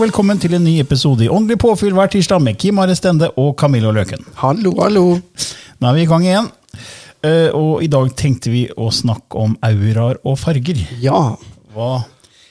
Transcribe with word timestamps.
Og 0.00 0.06
velkommen 0.06 0.38
til 0.40 0.54
en 0.56 0.64
ny 0.64 0.78
episode 0.80 1.26
i 1.26 1.28
Åndelig 1.28 1.58
påfyll 1.60 1.92
hver 1.96 2.08
tirsdag 2.12 2.40
med 2.40 2.56
Kim 2.60 2.78
Are 2.80 2.94
Stende 2.96 3.28
og 3.40 3.50
Camillo 3.60 3.90
Løken. 3.92 4.22
Hallo, 4.40 4.72
hallo. 4.80 5.02
Nå 5.20 5.88
er 5.90 5.96
vi 5.98 6.04
i 6.04 6.08
gang 6.08 6.24
igjen. 6.24 6.48
Eh, 7.20 7.50
Og 7.52 7.82
i 7.84 7.88
dag 7.92 8.08
tenkte 8.16 8.48
vi 8.52 8.62
å 8.80 8.88
snakke 8.94 9.36
om 9.36 9.58
auraer 9.60 10.16
og 10.24 10.38
farger. 10.40 10.80
Ja, 11.04 11.36
Hva? 11.74 12.04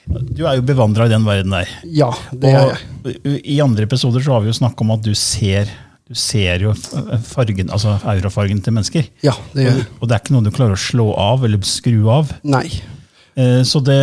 Du 0.10 0.44
er 0.46 0.58
jo 0.60 0.64
bevandra 0.66 1.06
i 1.06 1.10
den 1.12 1.26
verden 1.26 1.52
der. 1.54 1.68
ja, 1.86 2.12
det 2.34 2.50
er 2.54 2.72
jeg. 2.74 3.18
Og 3.26 3.42
I 3.46 3.60
andre 3.62 3.86
episoder 3.86 4.22
så 4.26 4.34
har 4.34 4.42
vi 4.42 4.50
jo 4.50 4.58
snakka 4.58 4.82
om 4.86 4.92
at 4.92 5.04
du 5.06 5.12
ser, 5.14 5.70
du 6.10 6.16
ser 6.18 6.62
jo 6.66 6.74
fargen, 6.74 7.70
altså 7.70 7.98
aurafargen 8.04 8.62
til 8.62 8.74
mennesker. 8.74 9.10
Ja, 9.26 9.34
det 9.54 9.66
gjør 9.68 9.78
jeg. 9.78 9.88
Og 10.02 10.08
det 10.10 10.16
er 10.16 10.24
ikke 10.24 10.34
noe 10.38 10.46
du 10.46 10.52
klarer 10.54 10.74
å 10.78 10.82
slå 10.82 11.12
av 11.18 11.46
eller 11.46 11.62
skru 11.62 12.10
av. 12.10 12.34
Nei. 12.44 12.68
Eh, 13.40 13.62
Så, 13.64 13.80
det, 13.86 14.00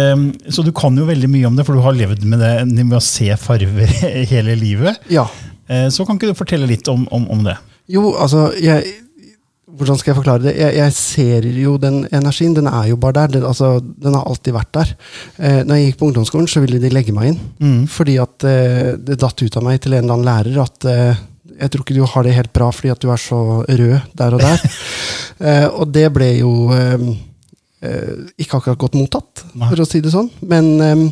så 0.49 0.65
du 0.65 0.73
kan 0.77 0.97
jo 0.97 1.07
veldig 1.09 1.29
mye 1.33 1.49
om 1.51 1.57
det, 1.59 1.67
for 1.69 1.77
du 1.77 1.85
har 1.85 1.97
levd 1.97 2.25
med 2.29 2.41
det 2.41 2.55
med 2.85 2.97
å 2.99 3.03
se 3.05 3.29
farver 3.41 3.91
hele 4.33 4.57
livet. 4.59 5.03
Ja. 5.13 5.27
Eh, 5.69 5.89
Så 5.93 6.07
kan 6.07 6.17
ikke 6.19 6.33
du 6.33 6.39
fortelle 6.39 6.69
litt 6.71 6.89
om, 6.93 7.05
om, 7.13 7.29
om 7.37 7.45
det? 7.47 7.59
Jo, 7.93 8.15
altså, 8.19 8.49
jeg 8.59 9.03
Hvordan 9.77 9.99
skal 9.99 10.13
jeg 10.13 10.17
forklare 10.17 10.41
det? 10.47 10.53
Jeg, 10.57 10.73
jeg 10.79 10.93
ser 10.97 11.47
jo 11.61 11.73
den 11.83 11.97
energien. 12.15 12.55
Den 12.57 12.69
er 12.71 12.87
jo 12.89 12.97
bare 13.03 13.13
der. 13.19 13.33
Den, 13.35 13.43
altså, 13.45 13.75
den 13.83 14.15
har 14.17 14.23
alltid 14.31 14.55
vært 14.57 14.71
der. 14.73 14.93
Eh, 15.37 15.59
når 15.67 15.77
jeg 15.81 15.89
gikk 15.91 15.99
på 16.01 16.07
ungdomsskolen, 16.09 16.47
så 16.49 16.63
ville 16.63 16.79
de 16.81 16.89
legge 16.95 17.13
meg 17.13 17.35
inn. 17.35 17.83
Fordi 17.93 18.15
at 18.23 18.47
eh, 18.49 18.95
det 18.97 19.19
datt 19.21 19.43
ut 19.43 19.59
av 19.61 19.67
meg 19.67 19.83
til 19.85 19.93
en 19.99 20.07
eller 20.07 20.15
annen 20.15 20.29
lærer 20.31 20.63
at 20.63 20.87
eh, 20.89 21.21
jeg 21.59 21.73
tror 21.75 21.85
ikke 21.85 21.97
du 21.99 22.07
har 22.09 22.25
det 22.25 22.33
helt 22.39 22.53
bra 22.57 22.71
fordi 22.73 22.95
at 22.95 23.03
du 23.05 23.11
er 23.13 23.21
så 23.21 23.41
rød 23.69 24.17
der 24.23 24.39
og 24.39 24.47
der. 24.47 24.65
eh, 25.51 25.67
og 25.69 25.93
det 25.93 26.07
ble 26.15 26.31
jo 26.39 26.55
eh, 26.73 27.05
ikke 28.41 28.59
akkurat 28.59 28.81
godt 28.81 28.97
mottatt, 28.97 29.45
Nei. 29.55 29.69
for 29.71 29.85
å 29.85 29.89
si 29.89 30.01
det 30.05 30.13
sånn. 30.15 30.31
Men 30.49 30.71
eh, 30.81 31.05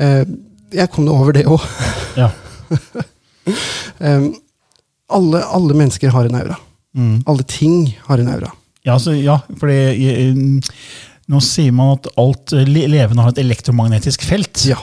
eh, 0.00 0.24
jeg 0.74 0.92
kom 0.94 1.08
over 1.12 1.36
det 1.36 1.46
òg. 1.48 1.64
Ja. 2.18 2.32
Um, 3.98 4.26
alle, 5.08 5.38
alle 5.56 5.72
mennesker 5.72 6.12
har 6.12 6.26
en 6.28 6.34
aura. 6.36 6.58
Mm. 6.92 7.22
Alle 7.32 7.46
ting 7.48 7.86
har 8.04 8.20
en 8.20 8.28
aura. 8.28 8.50
Ja, 8.84 8.98
altså, 8.98 9.14
ja 9.16 9.38
for 9.56 9.72
nå 11.28 11.40
sier 11.44 11.72
man 11.76 11.94
at 11.96 12.08
alt 12.20 12.54
eh, 12.56 12.68
levende 12.68 13.24
har 13.24 13.34
et 13.34 13.40
elektromagnetisk 13.42 14.24
felt. 14.28 14.62
Ja. 14.68 14.78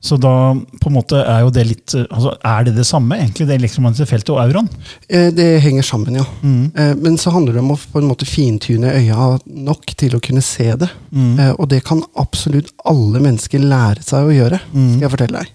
Så 0.00 0.14
da 0.22 0.54
på 0.54 0.90
en 0.90 0.94
måte 0.94 1.18
er 1.24 1.42
jo 1.42 1.50
det 1.50 1.64
litt 1.66 1.94
eh, 1.98 2.04
altså, 2.14 2.36
Er 2.46 2.68
det 2.68 2.76
det 2.76 2.86
samme, 2.86 3.16
egentlig, 3.18 3.48
det 3.48 3.56
elektromagnetiske 3.58 4.06
feltet 4.12 4.30
og 4.34 4.40
auraen? 4.44 4.68
Eh, 5.10 5.28
Det 5.34 5.48
henger 5.64 5.86
sammen, 5.86 6.20
ja. 6.20 6.26
Mm. 6.42 6.70
Men 7.02 7.18
så 7.18 7.32
handler 7.34 7.56
det 7.56 7.64
om 7.64 7.74
å 7.74 7.78
på 7.78 7.98
en 8.02 8.08
måte 8.10 8.28
fintune 8.28 8.94
øya 8.94 9.34
nok 9.46 9.94
til 9.98 10.14
å 10.14 10.22
kunne 10.22 10.44
se 10.44 10.70
det. 10.78 10.90
Mm. 11.10 11.56
Og 11.58 11.66
det 11.72 11.82
kan 11.88 12.04
absolutt 12.20 12.70
alle 12.86 13.22
mennesker 13.24 13.62
lære 13.64 14.04
seg 14.06 14.28
å 14.28 14.34
gjøre, 14.34 14.60
skal 14.70 15.06
jeg 15.06 15.14
fortelle 15.16 15.42
deg. 15.42 15.54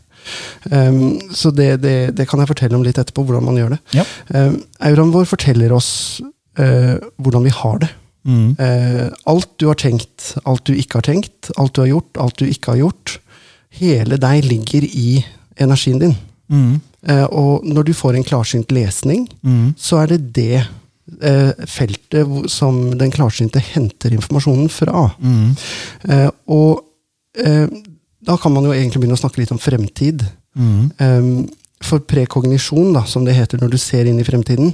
Um, 0.71 1.19
så 1.35 1.51
det, 1.51 1.81
det, 1.83 1.97
det 2.17 2.27
kan 2.29 2.39
jeg 2.41 2.51
fortelle 2.53 2.77
om 2.77 2.85
litt 2.85 2.99
etterpå, 2.99 3.25
hvordan 3.27 3.43
man 3.47 3.59
gjør 3.59 3.75
det. 3.75 3.81
Ja. 3.99 4.05
Um, 4.31 4.61
auraen 4.87 5.11
vår 5.15 5.27
forteller 5.29 5.73
oss 5.75 5.91
uh, 6.59 6.95
hvordan 7.19 7.47
vi 7.47 7.53
har 7.55 7.83
det. 7.83 7.89
Mm. 8.23 8.53
Uh, 8.55 9.09
alt 9.33 9.49
du 9.59 9.67
har 9.67 9.79
tenkt, 9.79 10.33
alt 10.47 10.63
du 10.69 10.73
ikke 10.77 11.01
har 11.01 11.07
tenkt, 11.09 11.51
alt 11.59 11.75
du 11.75 11.83
har 11.83 11.91
gjort, 11.91 12.21
alt 12.23 12.39
du 12.39 12.47
ikke 12.47 12.75
har 12.75 12.85
gjort. 12.85 13.17
Hele 13.79 14.17
deg 14.21 14.45
ligger 14.45 14.85
i 14.85 15.23
energien 15.61 15.99
din. 16.01 16.15
Mm. 16.51 16.79
Eh, 17.09 17.25
og 17.31 17.65
når 17.65 17.89
du 17.89 17.93
får 17.97 18.15
en 18.19 18.23
klarsynt 18.27 18.71
lesning, 18.71 19.27
Mm. 19.43 19.73
så 19.77 20.03
er 20.03 20.07
det 20.13 20.33
det 20.33 20.61
eh, 21.21 21.51
feltet 21.67 22.23
hvor, 22.27 22.47
som 22.49 22.97
den 22.97 23.11
klarsynte 23.11 23.59
henter 23.59 24.13
informasjonen 24.15 24.69
fra. 24.71 25.09
Mm. 25.19 25.55
Eh, 26.09 26.29
og 26.47 26.83
eh, 27.37 27.67
da 28.23 28.37
kan 28.39 28.53
man 28.53 28.63
jo 28.63 28.71
egentlig 28.71 29.01
begynne 29.03 29.17
å 29.17 29.23
snakke 29.23 29.41
litt 29.41 29.51
om 29.51 29.59
fremtid. 29.59 30.23
Mm. 30.55 30.91
Eh, 30.99 31.29
for 31.83 31.99
prekognisjon, 31.99 32.93
da, 32.95 33.03
som 33.09 33.25
det 33.25 33.35
heter 33.35 33.59
når 33.59 33.73
du 33.73 33.77
ser 33.81 34.07
inn 34.07 34.19
i 34.21 34.23
fremtiden, 34.27 34.71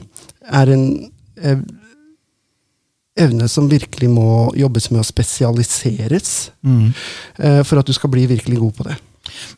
er 0.54 0.70
en 0.76 0.84
eh, 1.42 1.58
evne 3.22 3.48
som 3.52 3.68
virkelig 3.72 4.10
må 4.12 4.50
jobbes 4.58 4.90
med 4.92 5.02
å 5.02 5.08
spesialiseres 5.08 6.52
Mm. 6.66 6.94
eh, 7.40 7.64
for 7.64 7.80
at 7.80 7.86
du 7.86 7.94
skal 7.94 8.10
bli 8.10 8.26
virkelig 8.28 8.60
god 8.60 8.76
på 8.76 8.84
det. 8.90 8.96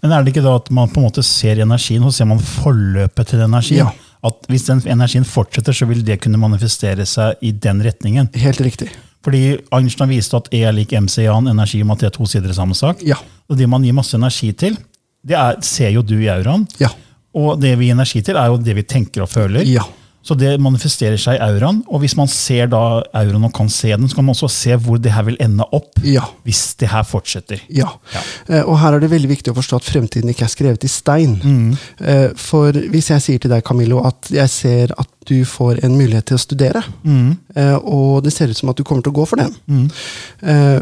Men 0.02 0.12
er 0.12 0.24
det 0.24 0.34
ikke 0.34 0.44
da 0.44 0.56
at 0.60 0.70
man 0.74 0.90
på 0.90 1.00
en 1.00 1.08
måte 1.08 1.24
ser 1.24 1.62
energien, 1.64 2.04
og 2.04 2.12
så 2.12 2.18
ser 2.22 2.26
man 2.30 2.40
forløpet 2.40 3.28
til 3.32 3.40
energien? 3.40 3.86
Ja. 3.88 3.92
At 4.24 4.46
hvis 4.52 4.66
den 4.68 4.82
energien 4.86 5.24
fortsetter, 5.26 5.74
så 5.74 5.88
vil 5.90 6.04
det 6.06 6.20
kunne 6.22 6.38
manifestere 6.38 7.06
seg 7.10 7.40
i 7.42 7.52
den 7.52 7.82
retningen. 7.82 8.30
Helt 8.36 8.62
riktig. 8.62 8.90
Fordi 9.24 9.58
Einstein 9.74 10.10
viste 10.10 10.38
at 10.38 10.48
E 10.54 10.64
er 10.66 10.74
lik 10.74 10.92
MC 10.94 11.24
Jan, 11.24 11.48
energi 11.48 11.82
om 11.82 11.92
at 11.94 12.00
det 12.00 12.08
er 12.12 12.18
to 12.18 12.26
sider 12.26 12.50
i 12.50 12.54
samme 12.58 12.76
sak. 12.78 13.02
Ja. 13.06 13.16
Og 13.50 13.58
det 13.58 13.68
man 13.70 13.84
gir 13.86 13.94
masse 13.94 14.18
energi 14.18 14.52
til, 14.54 14.78
det 15.26 15.38
er, 15.38 15.58
ser 15.62 15.92
jo 15.94 16.02
du 16.02 16.16
i 16.20 16.30
auraen. 16.34 16.68
Ja. 16.82 16.90
Og 17.38 17.60
det 17.62 17.76
vi 17.80 17.88
gir 17.90 17.96
energi 17.98 18.22
til, 18.26 18.36
er 18.38 18.48
jo 18.52 18.58
det 18.58 18.76
vi 18.76 18.84
tenker 18.84 19.24
og 19.26 19.30
føler. 19.30 19.66
Ja. 19.66 19.86
Så 20.24 20.36
det 20.38 20.52
manifesterer 20.62 21.18
seg 21.18 21.40
i 21.40 21.42
auraen. 21.42 21.80
Og 21.90 22.04
hvis 22.04 22.14
man 22.18 22.30
ser 22.30 22.68
da 22.70 23.02
auraen 23.18 23.48
og 23.48 23.54
kan 23.58 23.70
se 23.74 23.90
den, 23.96 24.06
så 24.08 24.20
kan 24.20 24.28
man 24.28 24.36
også 24.36 24.50
se 24.54 24.76
hvor 24.78 25.00
det 25.02 25.14
her 25.16 25.26
vil 25.26 25.40
ende 25.42 25.66
opp. 25.74 25.98
Ja. 26.06 26.28
Hvis 26.46 26.76
det 26.78 26.92
her 26.92 27.04
fortsetter. 27.10 27.64
Ja. 27.74 27.90
ja. 28.14 28.22
og 28.64 28.78
her 28.84 28.98
er 28.98 29.02
det 29.02 29.10
veldig 29.12 29.32
viktig 29.32 29.54
å 29.54 29.58
forstå 29.58 29.80
at 29.82 29.90
fremtiden 29.90 30.30
ikke 30.30 30.46
er 30.46 30.54
skrevet 30.54 30.86
i 30.86 30.92
stein. 30.94 31.40
Mm. 31.42 31.74
Eh, 32.06 32.28
for 32.38 32.78
hvis 32.94 33.10
jeg 33.16 33.26
sier 33.26 33.42
til 33.42 33.54
deg, 33.54 33.66
Camillo, 33.66 34.04
at 34.06 34.30
jeg 34.34 34.50
ser 34.54 34.94
at 35.02 35.10
du 35.30 35.40
får 35.46 35.82
en 35.86 35.98
mulighet 35.98 36.30
til 36.32 36.38
å 36.38 36.46
studere, 36.46 36.84
Mm. 37.04 37.38
eh, 37.56 37.76
og 37.82 38.24
det 38.24 38.34
ser 38.34 38.50
ut 38.50 38.58
som 38.58 38.70
at 38.70 38.78
du 38.78 38.84
kommer 38.84 39.02
til 39.02 39.12
å 39.14 39.20
gå 39.22 39.26
for 39.28 39.42
den, 39.42 39.90
eh, 40.46 40.82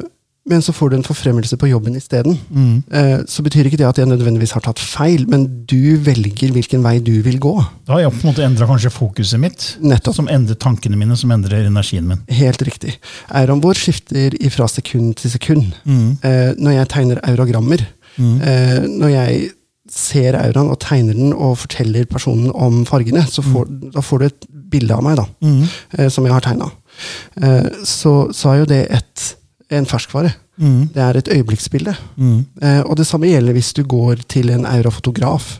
men 0.49 0.61
så 0.65 0.73
får 0.73 0.89
du 0.91 0.95
en 0.97 1.03
forfremmelse 1.05 1.57
på 1.61 1.69
jobben 1.69 1.95
isteden, 1.95 2.37
Mm. 2.49 2.83
eh, 2.91 3.17
så 3.29 3.43
betyr 3.45 3.67
ikke 3.69 3.77
det 3.77 3.87
at 3.87 3.97
jeg 4.01 4.07
nødvendigvis 4.09 4.51
har 4.57 4.61
tatt 4.65 4.79
feil, 4.81 5.27
men 5.29 5.45
du 5.69 5.97
velger 6.01 6.51
hvilken 6.55 6.81
vei 6.83 6.97
du 6.99 7.21
vil 7.21 7.37
gå. 7.39 7.53
Da 7.87 7.93
har 7.93 8.01
jeg 8.01 8.11
på 8.17 8.23
en 8.27 8.33
måte 8.33 8.43
endra 8.47 8.67
kanskje 8.67 8.91
fokuset 8.91 9.39
mitt, 9.39 9.77
Nettopp. 9.81 10.15
som 10.15 10.27
endrer 10.27 10.55
tankene 10.59 10.97
mine, 10.97 11.15
som 11.17 11.29
endrer 11.31 11.67
energien 11.69 12.07
min. 12.09 12.23
Helt 12.29 12.61
riktig. 12.65 12.97
Auraen 13.29 13.61
vår 13.61 13.73
skifter 13.77 14.35
fra 14.49 14.67
sekund 14.67 15.15
til 15.21 15.31
sekund. 15.31 15.73
Mm. 15.85 16.17
Eh, 16.23 16.53
når 16.57 16.71
jeg 16.79 16.89
tegner 16.89 17.19
auragrammer, 17.23 17.85
eh, 18.19 18.79
når 18.87 19.09
jeg 19.13 19.51
ser 19.89 20.33
auraen 20.37 20.69
og 20.69 20.79
tegner 20.79 21.13
den 21.17 21.31
og 21.33 21.57
forteller 21.57 22.05
personen 22.05 22.51
om 22.53 22.83
fargene, 22.85 23.23
så 23.29 23.41
får, 23.41 23.91
da 23.93 24.01
får 24.05 24.19
du 24.19 24.25
et 24.25 24.45
bilde 24.69 24.93
av 24.93 25.01
meg 25.03 25.15
da, 25.17 25.25
Mm. 25.41 25.63
eh, 25.97 26.09
som 26.09 26.25
jeg 26.25 26.33
har 26.33 26.41
tegna. 26.41 26.71
Eh, 27.41 27.69
så, 27.83 28.29
så 28.35 28.51
er 28.53 28.59
jo 28.59 28.65
det 28.69 28.81
et, 28.91 29.35
en 29.71 29.85
ferskvare. 29.85 30.31
Mm. 30.59 30.89
Det 30.93 31.01
er 31.03 31.17
et 31.19 31.27
øyeblikksbilde. 31.35 31.93
Mm. 32.17 32.45
Eh, 32.61 32.81
og 32.85 32.97
det 32.97 33.05
samme 33.07 33.29
gjelder 33.29 33.53
hvis 33.55 33.73
du 33.77 33.83
går 33.83 34.23
til 34.27 34.49
en 34.53 34.65
aurafotograf. 34.65 35.59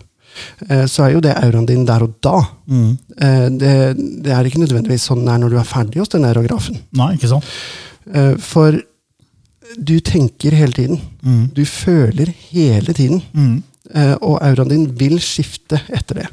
Eh, 0.70 0.86
så 0.90 1.04
er 1.06 1.14
jo 1.16 1.22
det 1.24 1.36
auraen 1.38 1.66
din 1.70 1.86
der 1.88 2.04
og 2.06 2.16
da. 2.24 2.40
Mm. 2.68 2.98
Eh, 3.22 3.48
det, 3.62 3.74
det 4.26 4.34
er 4.36 4.46
ikke 4.50 4.64
nødvendigvis 4.64 5.08
sånn 5.10 5.24
det 5.26 5.34
er 5.36 5.44
når 5.44 5.54
du 5.56 5.60
er 5.62 5.68
ferdig 5.70 6.02
hos 6.02 6.12
den 6.16 6.26
aerografen. 6.28 6.80
Nei, 6.98 7.14
ikke 7.18 7.32
sant? 7.32 7.48
Eh, 8.14 8.36
For 8.42 8.80
du 9.78 10.00
tenker 10.02 10.56
hele 10.58 10.74
tiden. 10.74 11.02
Mm. 11.22 11.48
Du 11.54 11.64
føler 11.70 12.32
hele 12.50 12.94
tiden. 12.98 13.22
Mm. 13.34 13.64
Eh, 13.94 14.16
Og 14.22 14.40
auraen 14.42 14.70
din 14.74 14.88
vil 15.00 15.20
skifte 15.22 15.82
etter 15.94 16.24
det. 16.24 16.28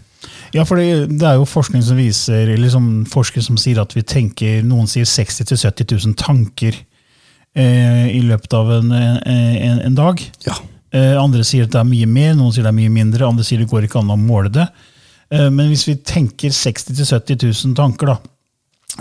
Ja, 0.54 0.62
for 0.64 0.78
det, 0.80 1.10
det 1.20 1.26
er 1.26 1.34
jo 1.36 1.44
forskning 1.44 1.82
som 1.84 1.98
viser, 1.98 2.46
eller 2.46 2.62
liksom 2.62 3.04
forskere 3.10 3.42
som 3.44 3.58
sier 3.60 3.80
at 3.82 3.92
vi 3.96 4.00
tenker 4.06 4.62
Noen 4.64 4.86
sier 4.88 5.04
60 5.04 5.44
000-70 5.52 5.90
000 6.06 6.14
tanker 6.16 6.78
eh, 7.56 8.06
i 8.14 8.22
løpet 8.24 8.56
av 8.56 8.72
en, 8.78 8.92
en, 8.92 9.80
en 9.88 9.98
dag. 9.98 10.22
Ja. 10.46 10.58
Eh, 10.94 11.16
andre 11.18 11.44
sier 11.44 11.66
at 11.66 11.74
det 11.74 11.80
er 11.82 11.88
mye 11.88 12.08
mer, 12.08 12.36
noen 12.38 12.54
sier 12.54 12.66
det 12.66 12.72
er 12.72 12.78
mye 12.78 12.92
mindre, 12.92 13.26
andre 13.26 13.46
sier 13.46 13.62
det 13.62 13.70
går 13.70 13.88
ikke 13.88 14.00
an 14.02 14.14
å 14.14 14.20
måle 14.20 14.52
det. 14.54 14.68
Eh, 15.34 15.48
men 15.50 15.70
hvis 15.72 15.86
vi 15.88 15.98
tenker 16.06 16.54
60 16.54 16.94
000-70 17.00 17.42
000 17.50 17.76
tanker, 17.78 18.12
da, 18.12 18.18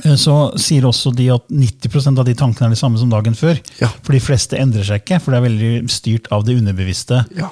eh, 0.04 0.16
så 0.19 0.38
sier 0.62 0.88
også 0.88 1.13
de 1.16 1.30
at 1.36 1.46
90% 1.52 2.22
av 2.22 2.28
de 2.28 2.36
tankene 2.38 2.72
er 2.72 2.75
de 2.75 2.81
samme 2.81 3.00
som 3.02 3.12
dagen 3.12 3.38
før. 3.38 3.62
Ja. 3.81 3.92
For 4.02 4.16
de 4.18 4.24
fleste 4.24 4.60
endrer 4.60 4.88
seg 4.88 5.04
ikke, 5.04 5.22
for 5.22 5.34
det 5.34 5.42
er 5.42 5.48
veldig 5.50 5.94
styrt 5.94 6.31
av 6.36 6.48
det 6.48 6.57
underbevisste. 6.57 7.22
Ja. 7.38 7.52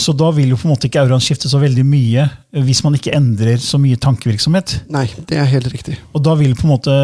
Så 0.00 0.14
da 0.16 0.30
vil 0.32 0.48
jo 0.48 0.56
på 0.56 0.64
en 0.64 0.72
måte 0.72 0.88
ikke 0.88 1.02
auraen 1.02 1.20
skifte 1.20 1.50
så 1.52 1.58
veldig 1.60 1.84
mye 1.84 2.24
eh, 2.24 2.62
hvis 2.64 2.84
man 2.86 2.96
ikke 2.96 3.16
endrer 3.18 3.58
så 3.60 3.80
mye 3.82 4.00
tankevirksomhet. 4.00 4.78
Nei, 4.94 5.08
det 5.28 5.42
er 5.42 5.50
helt 5.50 5.68
riktig. 5.74 5.98
Og 6.14 6.24
da 6.24 6.38
vil 6.38 6.54
på 6.56 6.68
en 6.68 6.76
måte, 6.76 6.94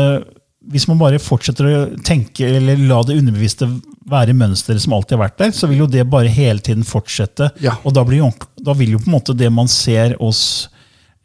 hvis 0.72 0.88
man 0.90 0.98
bare 1.00 1.18
fortsetter 1.22 1.68
å 1.68 1.78
tenke 2.04 2.46
eller 2.58 2.80
la 2.88 3.02
det 3.06 3.16
underbevisste 3.18 3.68
være 4.08 4.34
mønsteret 4.36 4.82
som 4.84 4.94
alltid 4.96 5.16
har 5.16 5.24
vært 5.26 5.38
der, 5.42 5.52
så 5.56 5.68
vil 5.68 5.84
jo 5.84 5.90
det 5.90 6.06
bare 6.08 6.30
hele 6.32 6.60
tiden 6.64 6.84
fortsette. 6.86 7.50
Ja. 7.64 7.76
Og 7.84 7.94
da, 7.96 8.04
blir 8.08 8.24
da 8.64 8.74
vil 8.76 8.94
jo 8.96 9.00
på 9.02 9.08
en 9.10 9.16
måte 9.18 9.36
det 9.36 9.50
man 9.52 9.68
ser 9.68 10.16
oss 10.22 10.68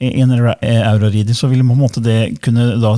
i 0.03 0.09
en 0.21 0.31
ra- 0.35 0.57
eh, 0.61 1.33
så 1.33 1.47
vil 1.47 1.63
på 1.63 1.75
en 1.75 1.79
måte 1.79 2.03
det 2.03 2.41
kunne 2.43 2.73
da 2.81 2.97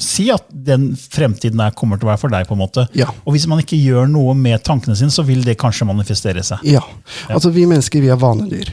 si 0.00 0.26
at 0.32 0.46
den 0.50 0.88
fremtiden 0.96 1.60
der 1.60 1.70
kommer 1.76 1.98
til 2.00 2.08
å 2.08 2.12
være 2.12 2.20
for 2.24 2.32
deg. 2.32 2.48
på 2.48 2.54
en 2.56 2.62
måte. 2.64 2.86
Ja. 2.98 3.06
Og 3.24 3.34
hvis 3.36 3.46
man 3.46 3.60
ikke 3.62 3.78
gjør 3.78 4.08
noe 4.10 4.34
med 4.34 4.62
tankene 4.66 4.96
sine, 4.98 5.10
så 5.14 5.22
vil 5.24 5.44
det 5.44 5.56
kanskje 5.60 5.86
manifestere 5.86 6.42
seg. 6.42 6.58
Ja. 6.66 6.82
Altså, 7.30 7.52
vi 7.54 7.66
mennesker 7.70 8.02
vi 8.02 8.10
er 8.10 8.18
vanedyr. 8.18 8.72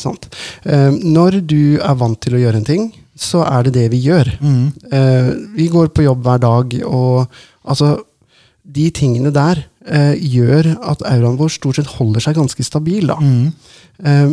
Sant? 0.00 0.30
Eh, 0.64 0.90
når 0.90 1.40
du 1.46 1.78
er 1.78 1.94
vant 2.00 2.20
til 2.20 2.34
å 2.38 2.40
gjøre 2.40 2.62
en 2.62 2.64
ting, 2.68 2.88
så 3.18 3.42
er 3.44 3.66
det 3.66 3.74
det 3.76 3.88
vi 3.92 4.00
gjør. 4.06 4.30
Eh, 4.92 5.32
vi 5.56 5.68
går 5.72 5.92
på 5.92 6.06
jobb 6.06 6.24
hver 6.24 6.40
dag, 6.42 6.78
og 6.86 7.26
altså 7.64 7.98
De 8.62 8.84
tingene 8.94 9.32
der 9.34 9.58
eh, 9.90 10.14
gjør 10.14 10.68
at 10.86 11.00
auraen 11.02 11.34
vår 11.34 11.48
stort 11.50 11.80
sett 11.80 11.88
holder 11.98 12.22
seg 12.22 12.36
ganske 12.38 12.62
stabil. 12.62 13.08
Da. 13.10 13.16
Eh, 14.06 14.30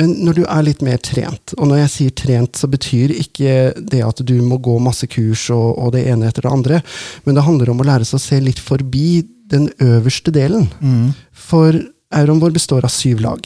men 0.00 0.14
når 0.24 0.38
du 0.38 0.40
er 0.48 0.64
litt 0.64 0.80
mer 0.80 0.96
trent, 1.04 1.52
og 1.58 1.68
når 1.68 1.82
jeg 1.82 1.92
sier 1.92 2.14
trent, 2.16 2.56
så 2.56 2.70
betyr 2.72 3.12
ikke 3.12 3.74
det 3.76 4.00
at 4.06 4.22
du 4.24 4.38
må 4.40 4.56
gå 4.56 4.78
masse 4.80 5.04
kurs 5.12 5.50
og, 5.52 5.76
og 5.76 5.92
det 5.92 6.06
ene 6.08 6.30
etter 6.30 6.48
det 6.48 6.54
andre, 6.54 6.80
men 7.26 7.36
det 7.36 7.44
handler 7.44 7.74
om 7.74 7.84
å 7.84 7.88
lære 7.90 8.08
seg 8.08 8.16
å 8.16 8.24
se 8.24 8.40
litt 8.40 8.62
forbi 8.62 9.20
den 9.52 9.68
øverste 9.84 10.32
delen. 10.32 10.70
For 11.32 11.76
auraen 12.08 12.40
vår 12.40 12.56
består 12.56 12.88
av 12.88 12.94
syv 12.94 13.20
lag. 13.24 13.44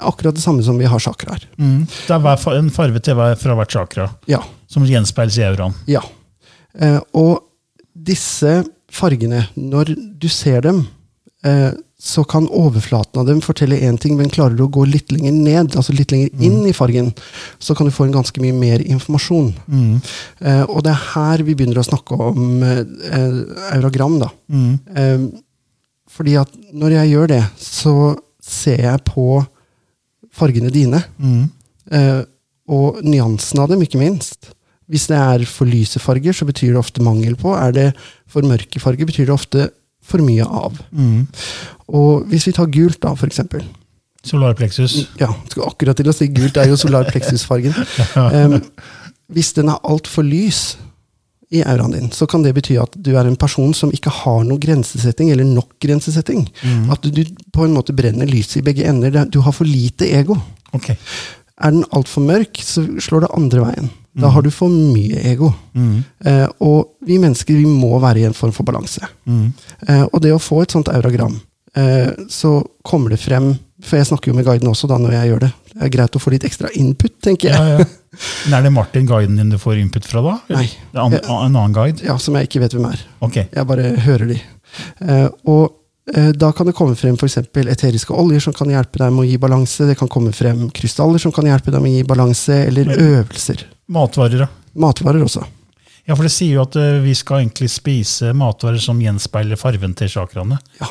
Akkurat 0.00 0.34
det 0.34 0.42
samme 0.44 0.62
som 0.66 0.78
vi 0.78 0.88
har 0.88 0.98
chakraer. 1.02 1.44
Mm. 1.58 1.84
Det 2.06 2.16
er 2.16 2.56
en 2.58 2.70
farge 2.70 3.02
til 3.04 3.14
fra 3.16 3.54
hvert 3.58 3.70
chakra, 3.76 4.08
Ja. 4.26 4.42
som 4.68 4.84
gjenspeiles 4.86 5.38
i 5.38 5.42
euroen. 5.42 5.74
ja. 5.86 6.02
Eh, 6.78 7.00
og 7.18 7.42
disse 7.96 8.64
fargene, 8.90 9.48
når 9.56 9.96
du 10.20 10.28
ser 10.28 10.60
dem, 10.62 10.86
eh, 11.44 11.72
så 12.00 12.24
kan 12.24 12.46
overflaten 12.48 13.20
av 13.20 13.26
dem 13.26 13.40
fortelle 13.44 13.76
én 13.76 13.98
ting, 14.00 14.16
men 14.16 14.30
klarer 14.32 14.56
du 14.56 14.62
å 14.64 14.70
gå 14.72 14.86
litt 14.88 15.12
lenger 15.12 15.32
ned, 15.36 15.74
altså 15.76 15.92
litt 15.92 16.12
lenger 16.14 16.30
inn 16.40 16.62
i 16.64 16.72
fargen, 16.72 17.12
så 17.60 17.76
kan 17.76 17.86
du 17.86 17.92
få 17.92 18.06
en 18.06 18.14
ganske 18.14 18.40
mye 18.40 18.54
mer 18.56 18.80
informasjon. 18.80 19.50
Eh, 20.40 20.62
og 20.62 20.82
det 20.86 20.94
er 20.94 21.04
her 21.12 21.42
vi 21.44 21.54
begynner 21.54 21.82
å 21.82 21.84
snakke 21.84 22.16
om 22.30 22.62
eh, 22.62 22.80
eurogram, 23.76 24.18
da. 24.22 24.30
da. 24.48 24.62
Eh, 24.96 25.26
fordi 26.10 26.38
at 26.40 26.56
når 26.72 26.96
jeg 26.96 27.12
gjør 27.12 27.28
det, 27.34 27.42
så 27.60 27.94
ser 28.40 28.80
jeg 28.86 29.04
på 29.04 29.26
fargene 30.32 30.70
dine, 30.74 31.02
eh, 31.90 32.22
og 32.70 33.00
nyansen 33.02 33.58
av 33.62 33.68
dem, 33.72 33.82
ikke 33.82 33.98
minst. 33.98 34.52
Hvis 34.90 35.06
det 35.10 35.16
er 35.18 35.44
for 35.46 35.66
lyse 35.70 35.98
farger, 36.02 36.34
så 36.34 36.46
betyr 36.46 36.72
det 36.74 36.80
ofte 36.80 37.02
mangel 37.02 37.36
på. 37.38 37.52
Er 37.54 37.72
det 37.74 37.88
for 38.30 38.46
mørke 38.46 38.80
farger, 38.82 39.06
betyr 39.06 39.26
det 39.26 39.34
ofte 39.34 39.68
for 40.02 40.22
mye 40.22 40.46
av. 40.46 40.78
Og 41.88 42.24
hvis 42.30 42.46
vi 42.46 42.54
tar 42.56 42.70
gult, 42.70 43.00
da, 43.02 43.14
for 43.14 43.26
eksempel. 43.30 43.62
Solarpleksus. 44.26 45.08
Ja, 45.20 45.30
skulle 45.48 45.70
akkurat 45.70 45.96
til 45.96 46.10
å 46.10 46.14
si 46.14 46.28
gult 46.34 46.58
er 46.60 46.68
jo 46.68 46.76
solar 46.76 47.08
plexus-fargen. 47.08 47.72
Em, 48.36 48.58
hvis 49.32 49.52
den 49.56 49.70
er 49.72 49.80
altfor 49.86 50.26
lys 50.26 50.76
i 51.50 51.64
auraen 51.66 51.90
din, 51.96 52.10
så 52.14 52.28
kan 52.30 52.44
det 52.44 52.52
bety 52.54 52.76
at 52.78 52.94
du 52.94 53.10
er 53.18 53.26
en 53.26 53.38
person 53.38 53.72
som 53.74 53.90
ikke 53.94 54.12
har 54.22 54.44
noe 54.46 54.60
grensesetting, 54.62 55.32
eller 55.32 55.48
nok 55.48 55.72
grensesetting. 55.82 56.44
At 56.94 57.02
du, 57.02 57.24
på 57.50 57.66
en 57.66 57.74
måte 57.74 57.94
brenner 57.96 58.28
lyset 58.30 58.60
i 58.60 58.66
begge 58.68 58.86
ender. 58.86 59.24
Du 59.26 59.40
har 59.42 59.56
for 59.56 59.66
lite 59.66 60.06
ego. 60.14 60.38
Okay. 60.76 60.94
Er 61.60 61.74
den 61.74 61.82
altfor 61.90 62.22
mørk, 62.24 62.60
så 62.62 62.86
slår 63.02 63.26
det 63.26 63.34
andre 63.36 63.64
veien. 63.66 63.90
Da 64.20 64.30
har 64.34 64.42
du 64.42 64.50
for 64.50 64.70
mye 64.70 65.20
ego. 65.30 65.52
Eh, 66.26 66.46
og 66.66 66.96
vi 67.06 67.18
mennesker 67.22 67.58
vi 67.58 67.66
må 67.66 67.98
være 68.02 68.22
i 68.22 68.28
en 68.28 68.36
form 68.36 68.52
for 68.54 68.66
balanse. 68.66 69.02
Eh, 69.86 70.04
og 70.06 70.20
det 70.22 70.32
å 70.34 70.42
få 70.42 70.62
et 70.62 70.74
sånt 70.74 70.90
auragram, 70.92 71.38
eh, 71.76 72.10
så 72.28 72.58
kommer 72.82 73.10
det 73.10 73.20
frem 73.22 73.52
For 73.86 74.00
jeg 74.00 74.08
snakker 74.10 74.30
jo 74.30 74.36
med 74.36 74.46
guiden 74.46 74.68
også 74.70 74.88
da 74.90 74.98
når 75.00 75.16
jeg 75.16 75.32
gjør 75.32 75.42
det. 75.46 75.50
Det 75.72 75.82
er 75.86 75.92
greit 75.94 76.16
å 76.16 76.20
få 76.22 76.32
litt 76.34 76.44
ekstra 76.46 76.70
input, 76.76 77.16
tenker 77.24 77.50
jeg. 77.50 77.56
Ja, 77.56 77.80
ja. 77.80 77.88
Men 78.44 78.56
er 78.58 78.64
det 78.66 78.72
Martin, 78.74 79.06
guiden 79.08 79.38
din, 79.38 79.52
du 79.52 79.58
får 79.60 79.80
input 79.80 80.06
fra 80.08 80.22
da? 80.24 80.36
Nei. 80.50 80.64
An, 80.98 81.14
en 81.14 81.44
annen 81.46 81.76
guide? 81.76 82.04
Ja, 82.04 82.18
Som 82.20 82.36
jeg 82.36 82.50
ikke 82.50 82.64
vet 82.64 82.74
hvem 82.76 82.88
er. 82.90 83.04
Ok. 83.24 83.38
Jeg 83.44 83.68
bare 83.68 83.92
hører 84.06 84.32
de. 84.32 84.40
Uh, 85.02 85.28
og 85.50 85.62
eh, 86.12 86.32
da 86.36 86.50
kan 86.54 86.68
det 86.68 86.74
komme 86.78 86.98
frem 86.98 87.16
f.eks. 87.18 87.38
eteriske 87.40 88.14
oljer 88.14 88.42
som 88.44 88.54
kan 88.56 88.70
hjelpe 88.70 89.00
deg 89.02 89.14
med 89.14 89.24
å 89.24 89.28
gi 89.30 89.38
balanse. 89.42 89.86
Det 89.88 89.96
kan 89.98 90.10
komme 90.10 90.34
frem 90.36 90.66
krystaller 90.74 91.22
som 91.22 91.34
kan 91.34 91.48
hjelpe 91.48 91.72
deg 91.74 91.82
med 91.82 91.94
å 91.94 92.00
gi 92.00 92.08
balanse, 92.10 92.58
eller 92.68 92.92
øvelser. 92.96 93.64
Matvarer, 93.90 94.44
da? 94.44 94.50
Matvarer 94.80 95.24
også. 95.24 95.46
Ja, 96.06 96.16
for 96.16 96.26
det 96.26 96.32
sier 96.34 96.58
jo 96.58 96.64
at 96.64 96.76
eh, 96.80 96.98
vi 97.04 97.14
skal 97.14 97.44
egentlig 97.44 97.70
spise 97.70 98.34
matvarer 98.36 98.82
som 98.82 99.00
gjenspeiler 99.02 99.58
farven 99.60 99.94
til 99.98 100.10
chakraene. 100.10 100.58
Ja. 100.80 100.90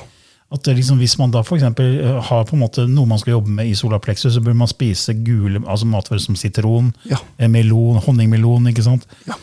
At 0.52 0.66
liksom, 0.66 0.98
Hvis 0.98 1.18
man 1.20 1.30
da 1.32 1.44
for 1.46 1.58
eksempel, 1.60 2.00
eh, 2.02 2.22
har 2.26 2.44
på 2.46 2.54
en 2.58 2.64
måte 2.64 2.88
noe 2.90 3.06
man 3.06 3.20
skal 3.22 3.36
jobbe 3.36 3.50
med 3.54 3.68
i 3.70 3.76
solaplexus, 3.78 4.34
så 4.34 4.42
bør 4.42 4.56
man 4.56 4.68
spise 4.68 5.14
gule 5.24 5.60
altså 5.68 5.86
matvarer 5.86 6.20
som 6.24 6.36
sitron, 6.36 6.94
Ja. 7.06 7.18
eh, 7.38 7.48
melon, 7.48 8.00
honningmelon. 8.02 8.66
ikke 8.68 8.84
sant? 8.84 9.06
Ja. 9.28 9.36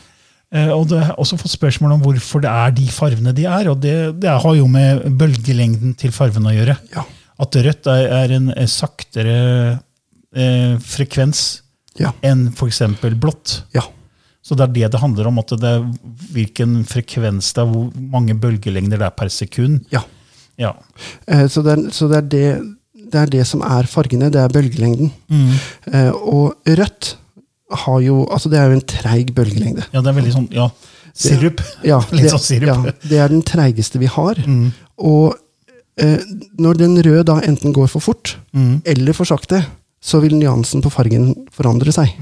Eh, 0.53 0.69
Og 0.73 0.89
det 0.89 1.05
har 1.05 1.15
også 1.17 1.39
fått 1.39 1.55
spørsmål 1.55 1.93
om 1.93 2.03
hvorfor 2.03 2.41
det 2.43 2.51
er 2.51 2.71
de 2.73 2.87
farvene 2.89 3.33
de 3.35 3.45
er. 3.47 3.69
og 3.71 3.81
Det, 3.81 4.19
det 4.21 4.29
har 4.43 4.55
jo 4.57 4.67
med 4.67 5.05
bølgelengden 5.19 5.95
til 5.97 6.11
farvene 6.11 6.51
å 6.51 6.57
gjøre. 6.57 6.77
Ja. 6.95 7.05
At 7.39 7.53
rødt 7.55 7.87
er, 7.87 8.07
er 8.25 8.33
en 8.33 8.49
saktere 8.67 9.81
eh, 10.35 10.77
frekvens 10.79 11.61
Ja. 11.99 12.11
enn 12.23 12.49
f.eks. 12.53 12.81
blått. 13.19 13.63
Ja. 13.75 13.83
Så 14.43 14.55
det 14.57 14.69
er 14.69 14.73
det 14.73 14.91
det 14.93 15.01
handler 15.01 15.27
om, 15.29 15.39
at 15.39 15.49
det 15.49 15.65
er 15.65 15.87
hvilken 16.33 16.85
frekvens 16.85 17.53
det 17.55 17.63
er, 17.63 17.71
hvor 17.71 17.91
mange 17.97 18.35
bølgelengder 18.39 18.99
det 18.99 19.07
er 19.07 19.11
per 19.17 19.29
sekund. 19.29 19.87
Ja. 19.91 20.03
Ja. 20.59 20.73
Eh, 21.29 21.47
Så, 21.53 21.63
det 21.63 21.77
er, 21.79 21.85
så 21.93 22.09
det, 22.09 22.17
er 22.17 22.29
det, 22.33 22.47
det 23.13 23.21
er 23.23 23.33
det 23.37 23.47
som 23.47 23.63
er 23.63 23.87
fargene, 23.91 24.31
det 24.33 24.41
er 24.41 24.49
bølgelengden. 24.55 25.11
Eh, 25.93 26.11
og 26.11 26.55
rødt 26.67 27.17
har 27.85 28.01
jo 28.01 28.21
Altså, 28.31 28.49
det 28.49 28.59
er 28.61 28.69
jo 28.71 28.77
en 28.79 28.85
treig 28.87 29.33
bølgelengde. 29.35 29.85
ja, 29.93 30.01
det 30.01 30.13
er 30.13 30.17
veldig 30.21 30.33
sånn 30.37 30.49
ja, 30.55 30.69
sirup. 31.15 31.61
Ja, 31.85 31.99
Litt 32.17 32.31
sånn 32.31 32.45
sirup. 32.45 32.69
ja, 32.87 32.93
det 33.09 33.19
er 33.25 33.29
den 33.35 33.43
treigeste 33.43 33.99
vi 33.99 34.07
har. 34.07 34.39
Og 34.99 35.35
eh, 35.99 36.21
når 36.59 36.79
den 36.79 36.95
røde 37.03 37.25
da 37.27 37.41
enten 37.43 37.73
går 37.77 37.89
for 37.91 38.01
fort 38.05 38.37
eller 38.85 39.13
for 39.17 39.27
sakte, 39.29 39.65
så 40.07 40.21
vil 40.23 40.37
nyansen 40.39 40.83
på 40.85 40.91
fargen 40.93 41.33
forandre 41.51 41.91
seg. 41.91 42.13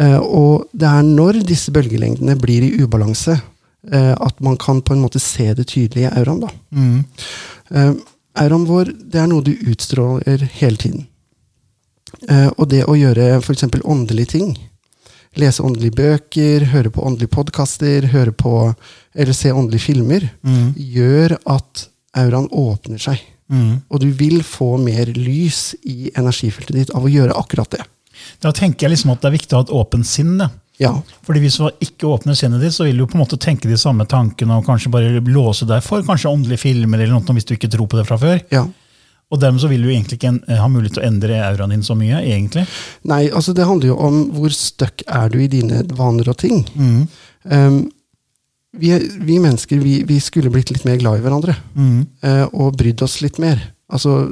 Eh, 0.00 0.18
og 0.24 0.64
det 0.72 0.88
er 0.88 1.02
når 1.04 1.42
disse 1.44 1.70
bølgelengdene 1.74 2.36
blir 2.40 2.64
i 2.64 2.70
ubalanse, 2.82 3.36
at 3.92 4.38
man 4.40 4.56
kan 4.56 4.78
på 4.80 4.94
en 4.94 5.02
måte 5.04 5.20
se 5.20 5.50
det 5.54 5.66
tydelige 5.68 6.08
i 6.08 6.18
auraen. 6.18 6.40
da. 6.40 6.50
Mm. 6.72 7.98
auraen 8.40 8.64
vår 8.68 8.92
det 9.12 9.20
er 9.20 9.26
noe 9.28 9.44
du 9.44 9.52
utstråler 9.52 10.46
hele 10.60 10.80
tiden. 10.80 11.04
Eh, 12.28 12.50
og 12.56 12.68
det 12.72 12.84
å 12.88 12.96
gjøre 12.96 13.34
f.eks. 13.40 13.66
åndelige 13.82 14.34
ting, 14.36 14.54
lese 15.40 15.64
åndelige 15.64 15.98
bøker, 15.98 16.68
høre 16.72 16.92
på 16.94 17.04
åndelige 17.04 17.34
podkaster, 17.34 18.08
høre 18.12 18.32
på 18.32 18.54
eller 19.14 19.36
se 19.36 19.52
åndelige 19.52 19.88
filmer, 19.88 20.28
gjør 20.76 21.36
at 21.50 21.88
auraen 22.16 22.48
åpner 22.50 23.02
seg. 23.02 23.22
Og 23.90 24.00
du 24.00 24.08
vil 24.10 24.42
få 24.46 24.76
mer 24.82 25.10
lys 25.14 25.74
i 25.86 26.10
energifeltet 26.16 26.74
ditt 26.74 26.94
av 26.94 27.04
å 27.04 27.10
gjøre 27.12 27.36
akkurat 27.38 27.70
det. 27.70 27.82
Da 28.40 28.52
tenker 28.54 28.86
jeg 28.86 28.94
liksom 28.94 29.12
at 29.12 29.22
det 29.22 29.28
er 29.28 29.36
viktig 29.36 29.54
å 29.54 29.60
ha 29.60 29.66
et 29.66 29.74
åpent 29.74 30.06
sinn. 30.06 30.38
da. 30.38 30.48
Ja, 30.82 30.90
Fordi 31.22 31.40
Hvis 31.44 31.56
du 31.60 31.68
ikke 31.84 32.08
åpner 32.10 32.34
sinnet 32.34 32.60
ditt, 32.60 32.74
så 32.74 32.84
vil 32.84 32.98
du 32.98 33.06
på 33.06 33.14
en 33.14 33.22
måte 33.22 33.38
tenke 33.38 33.68
de 33.70 33.76
samme 33.78 34.06
tankene 34.10 34.56
og 34.58 34.66
kanskje 34.66 34.90
bare 34.90 35.20
låse 35.22 35.68
deg 35.68 35.84
for 35.86 36.02
kanskje 36.02 36.32
åndelige 36.32 36.64
filmer 36.64 36.98
eller 36.98 37.14
noe 37.14 37.36
hvis 37.36 37.46
du 37.46 37.54
ikke 37.54 37.70
tror 37.70 37.86
på 37.86 38.00
det 38.00 38.08
fra 38.08 38.18
før. 38.18 38.40
ja. 38.50 38.66
Og 39.32 39.40
dermed 39.40 39.58
så 39.62 39.66
vil 39.70 39.82
du 39.82 39.88
egentlig 39.88 40.18
ikke 40.18 40.58
ha 40.60 40.66
mulighet 40.68 40.98
til 40.98 41.02
å 41.02 41.06
endre 41.08 41.38
auraen 41.42 41.72
din 41.72 41.82
så 41.82 41.94
mye. 41.98 42.20
egentlig. 42.22 42.66
Nei, 43.08 43.30
altså 43.32 43.54
det 43.56 43.66
handler 43.66 43.88
jo 43.88 43.96
om 43.98 44.18
hvor 44.36 44.52
stuck 44.54 45.02
er 45.08 45.32
du 45.32 45.38
i 45.40 45.48
dine 45.50 45.80
vaner 45.96 46.28
og 46.30 46.36
ting. 46.38 46.60
Um, 47.42 47.78
vi, 48.78 48.92
vi 48.98 49.38
mennesker 49.42 49.80
vi, 49.82 50.02
vi 50.06 50.20
skulle 50.22 50.52
blitt 50.54 50.70
litt 50.70 50.84
mer 50.86 51.00
glad 51.00 51.18
i 51.18 51.24
hverandre. 51.24 51.56
eh, 52.22 52.44
og 52.52 52.76
brydd 52.78 53.02
oss 53.02 53.20
litt 53.24 53.40
mer. 53.42 53.58
Altså, 53.90 54.28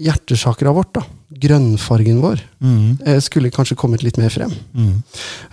hjertesakra 0.00 0.72
vårt, 0.74 0.92
da, 0.96 1.02
grønnfargen 1.30 2.20
vår 2.22 2.40
Mm. 2.62 2.98
eh, 3.06 3.20
skulle 3.20 3.50
kanskje 3.50 3.76
kommet 3.76 4.02
litt 4.02 4.16
mer 4.18 4.28
frem. 4.30 4.52
Mm. 4.74 5.02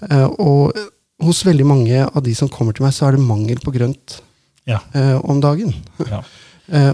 Eh, 0.09 0.25
og 0.39 0.73
hos 1.21 1.43
veldig 1.43 1.65
mange 1.65 2.01
av 2.15 2.23
de 2.23 2.33
som 2.35 2.49
kommer 2.49 2.73
til 2.73 2.83
meg, 2.85 2.93
så 2.93 3.07
er 3.07 3.11
det 3.17 3.21
mangel 3.25 3.57
på 3.59 3.71
grønt 3.73 4.21
Ja. 4.67 4.79
eh, 4.93 5.19
om 5.23 5.39
dagen. 5.41 5.73
Ja. 6.09 6.21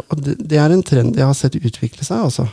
Og 0.09 0.17
det, 0.23 0.57
er 0.57 0.71
en 0.73 0.81
trend 0.81 1.15
jeg 1.15 1.23
har 1.25 1.35
sett 1.35 1.53
utvikle 1.53 2.01
seg, 2.03 2.17
altså. 2.17 2.47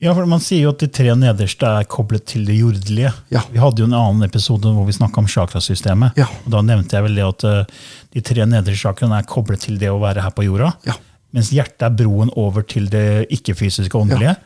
Ja, 0.00 0.12
for 0.14 0.24
Man 0.26 0.38
sier 0.38 0.60
jo 0.62 0.70
at 0.70 0.78
de 0.78 0.86
tre 0.86 1.10
nederste 1.16 1.66
er 1.66 1.84
koblet 1.84 2.26
til 2.30 2.44
det 2.46 2.54
jordelige. 2.60 3.10
Ja. 3.32 3.40
Vi 3.50 3.58
hadde 3.58 3.80
jo 3.82 3.86
en 3.88 3.94
annen 3.98 4.22
episode 4.22 4.62
hvor 4.70 4.86
vi 4.86 4.92
snakka 4.94 5.18
om 5.18 5.26
chakrasystemet. 5.26 6.12
Ja. 6.16 6.26
Og 6.44 6.50
Da 6.52 6.60
nevnte 6.62 6.92
jeg 6.94 7.02
vel 7.08 7.14
det 7.16 7.24
at 7.26 7.66
de 8.14 8.20
tre 8.20 8.46
nederste 8.46 8.78
chakraene 8.86 9.18
er 9.18 9.26
koblet 9.26 9.60
til 9.66 9.78
det 9.78 9.88
å 9.90 9.98
være 9.98 10.22
her 10.22 10.30
på 10.30 10.44
jorda. 10.46 10.74
Ja. 10.86 10.94
Mens 11.34 11.50
hjertet 11.54 11.82
er 11.88 11.96
broen 11.98 12.30
over 12.38 12.62
til 12.66 12.86
det 12.92 13.26
ikke-fysiske 13.34 13.98
åndelige. 13.98 14.36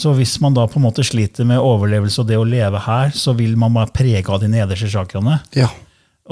Så 0.00 0.14
hvis 0.16 0.38
man 0.40 0.54
da 0.56 0.64
på 0.70 0.80
en 0.80 0.86
måte 0.86 1.04
sliter 1.04 1.44
med 1.48 1.60
overlevelse 1.60 2.22
og 2.22 2.30
det 2.30 2.38
å 2.40 2.46
leve 2.48 2.80
her, 2.86 3.12
så 3.12 3.34
vil 3.36 3.58
man 3.60 3.74
være 3.76 3.92
prega 3.92 4.32
av 4.32 4.40
de 4.40 4.48
nederste 4.48 4.88
chakraene. 4.90 5.42
Ja. 5.56 5.68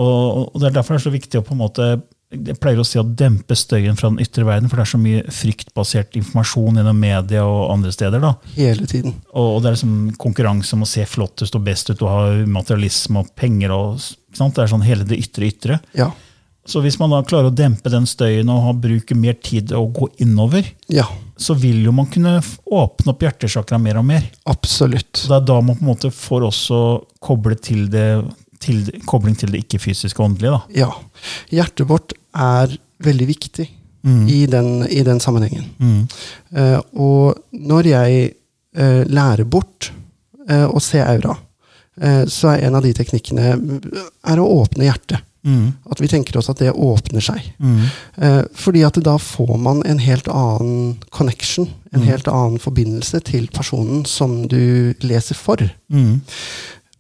Og, 0.01 0.55
og 0.55 0.57
det 0.63 0.71
er 0.71 0.79
derfor 0.79 0.97
det 0.97 1.03
er 1.03 1.09
så 1.11 1.13
viktig 1.13 1.43
å 1.43 1.45
på 1.45 1.57
en 1.57 1.61
måte 1.61 1.91
jeg 2.31 2.61
pleier 2.63 2.79
å 2.79 2.87
si 2.87 2.99
å 3.01 3.03
dempe 3.03 3.57
støyen 3.59 3.97
fra 3.99 4.07
den 4.13 4.23
ytre 4.23 4.45
verden, 4.47 4.71
for 4.71 4.79
det 4.79 4.85
er 4.85 4.91
så 4.93 5.01
mye 5.03 5.23
fryktbasert 5.35 6.15
informasjon 6.21 6.79
gjennom 6.79 7.01
media 7.03 7.43
og 7.43 7.73
andre 7.75 7.91
steder. 7.91 8.23
da. 8.23 8.37
Hele 8.55 8.87
tiden. 8.87 9.17
Og 9.35 9.57
og 9.57 9.63
det 9.63 9.71
er 9.71 9.75
liksom 9.75 9.97
konkurranse 10.15 10.77
om 10.77 10.87
å 10.87 10.89
se 10.89 11.03
flottest 11.11 11.59
og 11.59 11.65
best 11.67 11.91
ut 11.91 12.05
og 12.07 12.13
ha 12.13 12.21
materialisme 12.47 13.25
og 13.25 13.33
penger. 13.35 13.75
og? 13.75 13.99
Det 14.31 14.63
er 14.63 14.71
sånn 14.71 14.87
hele 14.87 15.05
det 15.05 15.19
ytre 15.19 15.51
ytre. 15.51 15.81
Ja. 15.99 16.13
Så 16.71 16.83
hvis 16.85 16.99
man 17.01 17.11
da 17.11 17.19
klarer 17.27 17.51
å 17.51 17.55
dempe 17.57 17.91
den 17.91 18.07
støyen 18.07 18.51
og 18.53 18.77
bruke 18.85 19.17
mer 19.19 19.35
tid 19.43 19.73
og 19.75 19.93
gå 19.97 20.07
innover, 20.23 20.69
Ja. 20.93 21.07
så 21.41 21.57
vil 21.59 21.81
jo 21.83 21.93
man 21.97 22.07
kunne 22.13 22.37
åpne 22.71 23.11
opp 23.15 23.25
hjertesakra 23.27 23.79
mer 23.83 23.99
og 23.99 24.07
mer. 24.07 24.29
Absolutt. 24.47 25.11
Så 25.19 25.33
det 25.33 25.41
er 25.41 25.49
da 25.51 25.57
man 25.61 25.75
på 25.77 25.83
en 25.83 25.91
måte 25.91 26.13
får 26.15 26.47
også 26.53 26.79
koble 27.21 27.57
til 27.59 27.89
det, 27.91 28.07
til, 28.63 28.85
kobling 29.09 29.35
til 29.41 29.51
det 29.51 29.65
ikke-fysiske 29.65 30.21
og 30.23 30.31
åndelige. 30.31 30.53
da. 30.55 30.63
Ja. 30.85 30.91
Hjertet 31.51 31.89
vårt 31.91 32.15
er 32.35 32.79
veldig 33.03 33.27
viktig 33.35 33.69
Mm. 34.03 34.29
i, 34.33 34.47
den, 34.47 34.87
i 34.89 35.03
den 35.05 35.19
sammenhengen. 35.21 35.65
Mm. 35.79 36.07
Uh, 36.57 36.81
og 36.97 37.43
når 37.53 37.85
jeg 37.91 38.31
uh, 38.79 39.03
lærer 39.05 39.45
bort 39.45 39.91
eh, 40.49 40.65
å 40.65 40.81
se 40.81 41.03
aura, 41.05 41.37
så 42.33 42.55
er 42.55 42.63
en 42.65 42.79
av 42.79 42.83
de 42.87 42.95
teknikkene 42.97 43.51
å 44.25 44.45
åpne 44.63 44.87
hjertet. 44.87 45.21
Mm. 45.47 45.73
At 45.91 46.01
vi 46.03 46.09
tenker 46.09 46.37
oss 46.37 46.51
at 46.53 46.59
det 46.61 46.73
åpner 46.77 47.21
seg. 47.25 47.41
Mm. 47.59 47.85
Eh, 48.21 48.43
fordi 48.55 48.83
at 48.85 48.99
da 49.05 49.15
får 49.19 49.55
man 49.59 49.83
en 49.89 49.99
helt 49.99 50.29
annen 50.29 50.99
connection, 51.11 51.69
en 51.93 52.01
Mm. 52.03 52.07
helt 52.07 52.29
annen 52.29 52.59
forbindelse 52.59 53.21
til 53.25 53.49
personen 53.49 54.05
som 54.07 54.47
du 54.49 54.93
leser 55.01 55.35
for. 55.35 55.57
Mm. 55.93 56.21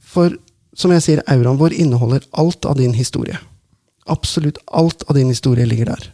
For 0.00 0.30
som 0.74 0.90
jeg 0.94 1.02
sier, 1.02 1.22
auraen 1.28 1.58
vår 1.60 1.72
inneholder 1.76 2.24
alt 2.32 2.64
av 2.64 2.76
din 2.78 2.94
historie. 2.94 3.36
Absolutt 4.08 4.58
alt 4.72 5.02
av 5.08 5.14
din 5.18 5.28
historie 5.28 5.66
ligger 5.66 5.84
der. 5.92 6.06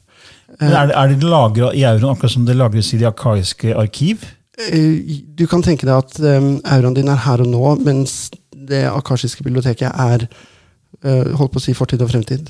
Eh, 0.61 0.67
er 0.73 0.87
det, 0.91 0.97
er 0.97 1.09
det 1.15 1.23
lagra 1.23 1.71
i 1.75 1.85
auraen, 1.85 2.11
akkurat 2.17 2.33
som 2.33 2.45
det 2.47 2.57
lagres 2.57 2.93
i 2.95 2.99
de 2.99 3.07
akaiske 3.07 3.75
arkiv? 3.77 4.25
Eh, 4.59 5.23
Du 5.37 5.47
kan 5.47 5.63
tenke 5.63 5.87
deg 5.87 5.95
at 5.95 6.19
um, 6.21 6.61
auraen 6.65 6.95
din 6.95 7.09
er 7.09 7.17
her 7.17 7.41
og 7.45 7.47
nå, 7.53 7.85
mens 7.85 8.31
det 8.67 8.85
akashiske 8.91 9.45
biblioteket 9.45 9.93
er 9.95 10.23
eh, 10.27 10.29
holdt 11.05 11.53
på 11.53 11.61
å 11.61 11.63
si 11.63 11.75
fortid 11.77 12.03
og 12.03 12.11
fremtid. 12.11 12.49